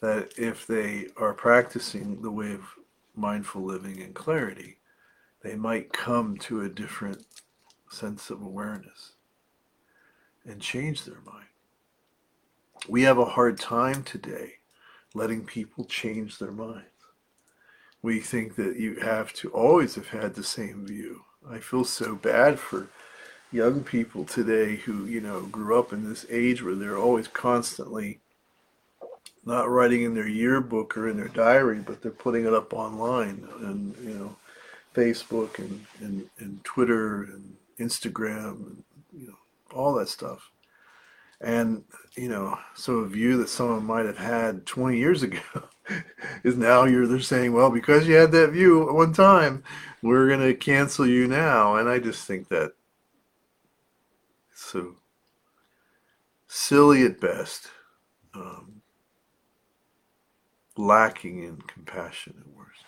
That 0.00 0.32
if 0.36 0.66
they 0.66 1.06
are 1.16 1.34
practicing 1.34 2.22
the 2.22 2.30
way 2.30 2.52
of 2.52 2.62
mindful 3.14 3.62
living 3.62 4.02
and 4.02 4.14
clarity, 4.14 4.78
they 5.42 5.54
might 5.54 5.92
come 5.92 6.36
to 6.38 6.62
a 6.62 6.68
different 6.68 7.24
sense 7.90 8.30
of 8.30 8.42
awareness 8.42 9.12
and 10.44 10.60
change 10.60 11.04
their 11.04 11.20
mind. 11.24 11.46
We 12.88 13.02
have 13.02 13.18
a 13.18 13.24
hard 13.24 13.58
time 13.58 14.02
today 14.02 14.54
letting 15.14 15.44
people 15.44 15.84
change 15.84 16.38
their 16.38 16.52
minds. 16.52 16.91
We 18.02 18.20
think 18.20 18.56
that 18.56 18.78
you 18.78 18.96
have 18.96 19.32
to 19.34 19.50
always 19.50 19.94
have 19.94 20.08
had 20.08 20.34
the 20.34 20.44
same 20.44 20.86
view. 20.86 21.24
I 21.48 21.58
feel 21.58 21.84
so 21.84 22.16
bad 22.16 22.58
for 22.58 22.88
young 23.52 23.84
people 23.84 24.24
today 24.24 24.76
who, 24.76 25.06
you 25.06 25.20
know, 25.20 25.42
grew 25.42 25.78
up 25.78 25.92
in 25.92 26.08
this 26.08 26.26
age 26.30 26.62
where 26.62 26.74
they're 26.74 26.98
always 26.98 27.28
constantly 27.28 28.18
not 29.44 29.68
writing 29.68 30.02
in 30.02 30.14
their 30.14 30.28
yearbook 30.28 30.96
or 30.96 31.08
in 31.08 31.16
their 31.16 31.28
diary, 31.28 31.80
but 31.80 32.00
they're 32.00 32.10
putting 32.10 32.46
it 32.46 32.54
up 32.54 32.72
online 32.72 33.46
and, 33.60 33.94
you 34.02 34.14
know, 34.14 34.36
Facebook 34.94 35.58
and, 35.58 35.84
and, 36.00 36.28
and 36.38 36.62
Twitter 36.64 37.24
and 37.24 37.56
Instagram 37.78 38.66
and, 38.66 38.82
you 39.12 39.26
know, 39.28 39.38
all 39.74 39.94
that 39.94 40.08
stuff. 40.08 40.50
And, 41.40 41.84
you 42.16 42.28
know, 42.28 42.58
so 42.74 42.98
a 42.98 43.08
view 43.08 43.36
that 43.38 43.48
someone 43.48 43.84
might 43.84 44.06
have 44.06 44.18
had 44.18 44.64
20 44.64 44.96
years 44.96 45.22
ago 45.22 45.40
is 46.44 46.56
now 46.56 46.84
you're 46.84 47.06
they're 47.06 47.20
saying, 47.20 47.52
well, 47.52 47.70
because 47.70 48.06
you 48.06 48.14
had 48.14 48.32
that 48.32 48.50
view 48.50 48.88
at 48.88 48.94
one 48.94 49.12
time, 49.12 49.62
we're 50.02 50.28
to 50.40 50.54
cancel 50.54 51.06
you 51.06 51.26
now. 51.26 51.76
And 51.76 51.88
I 51.88 51.98
just 51.98 52.26
think 52.26 52.48
that 52.48 52.72
so 54.54 54.96
silly 56.46 57.04
at 57.04 57.20
best, 57.20 57.68
um, 58.34 58.82
lacking 60.76 61.42
in 61.42 61.56
compassion 61.62 62.34
at 62.40 62.56
worst. 62.56 62.84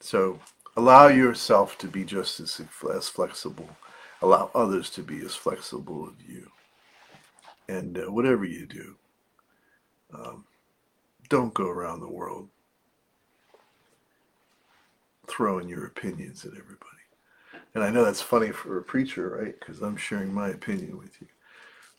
So 0.00 0.40
allow 0.76 1.08
yourself 1.08 1.78
to 1.78 1.86
be 1.86 2.04
just 2.04 2.40
as, 2.40 2.60
as 2.94 3.08
flexible 3.08 3.68
allow 4.22 4.50
others 4.54 4.88
to 4.90 5.02
be 5.02 5.20
as 5.20 5.34
flexible 5.34 6.08
as 6.08 6.26
you. 6.26 6.50
And 7.68 7.98
uh, 7.98 8.10
whatever 8.10 8.44
you 8.44 8.66
do, 8.66 8.96
um, 10.14 10.44
don't 11.32 11.54
go 11.54 11.66
around 11.66 12.00
the 12.00 12.06
world 12.06 12.46
throwing 15.26 15.66
your 15.66 15.86
opinions 15.86 16.44
at 16.44 16.50
everybody. 16.50 17.06
And 17.74 17.82
I 17.82 17.88
know 17.88 18.04
that's 18.04 18.20
funny 18.20 18.50
for 18.50 18.76
a 18.76 18.82
preacher, 18.82 19.30
right? 19.40 19.58
Because 19.58 19.80
I'm 19.80 19.96
sharing 19.96 20.30
my 20.34 20.50
opinion 20.50 20.98
with 20.98 21.18
you. 21.22 21.28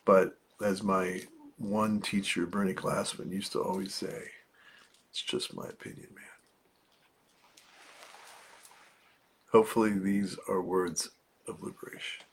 But 0.04 0.38
as 0.64 0.84
my 0.84 1.22
one 1.58 2.00
teacher, 2.00 2.46
Bernie 2.46 2.74
Glassman, 2.74 3.32
used 3.32 3.50
to 3.52 3.60
always 3.60 3.92
say, 3.92 4.22
it's 5.10 5.20
just 5.20 5.52
my 5.52 5.66
opinion, 5.66 6.06
man. 6.14 6.24
Hopefully, 9.50 9.98
these 9.98 10.36
are 10.48 10.62
words 10.62 11.10
of 11.48 11.60
liberation. 11.60 12.24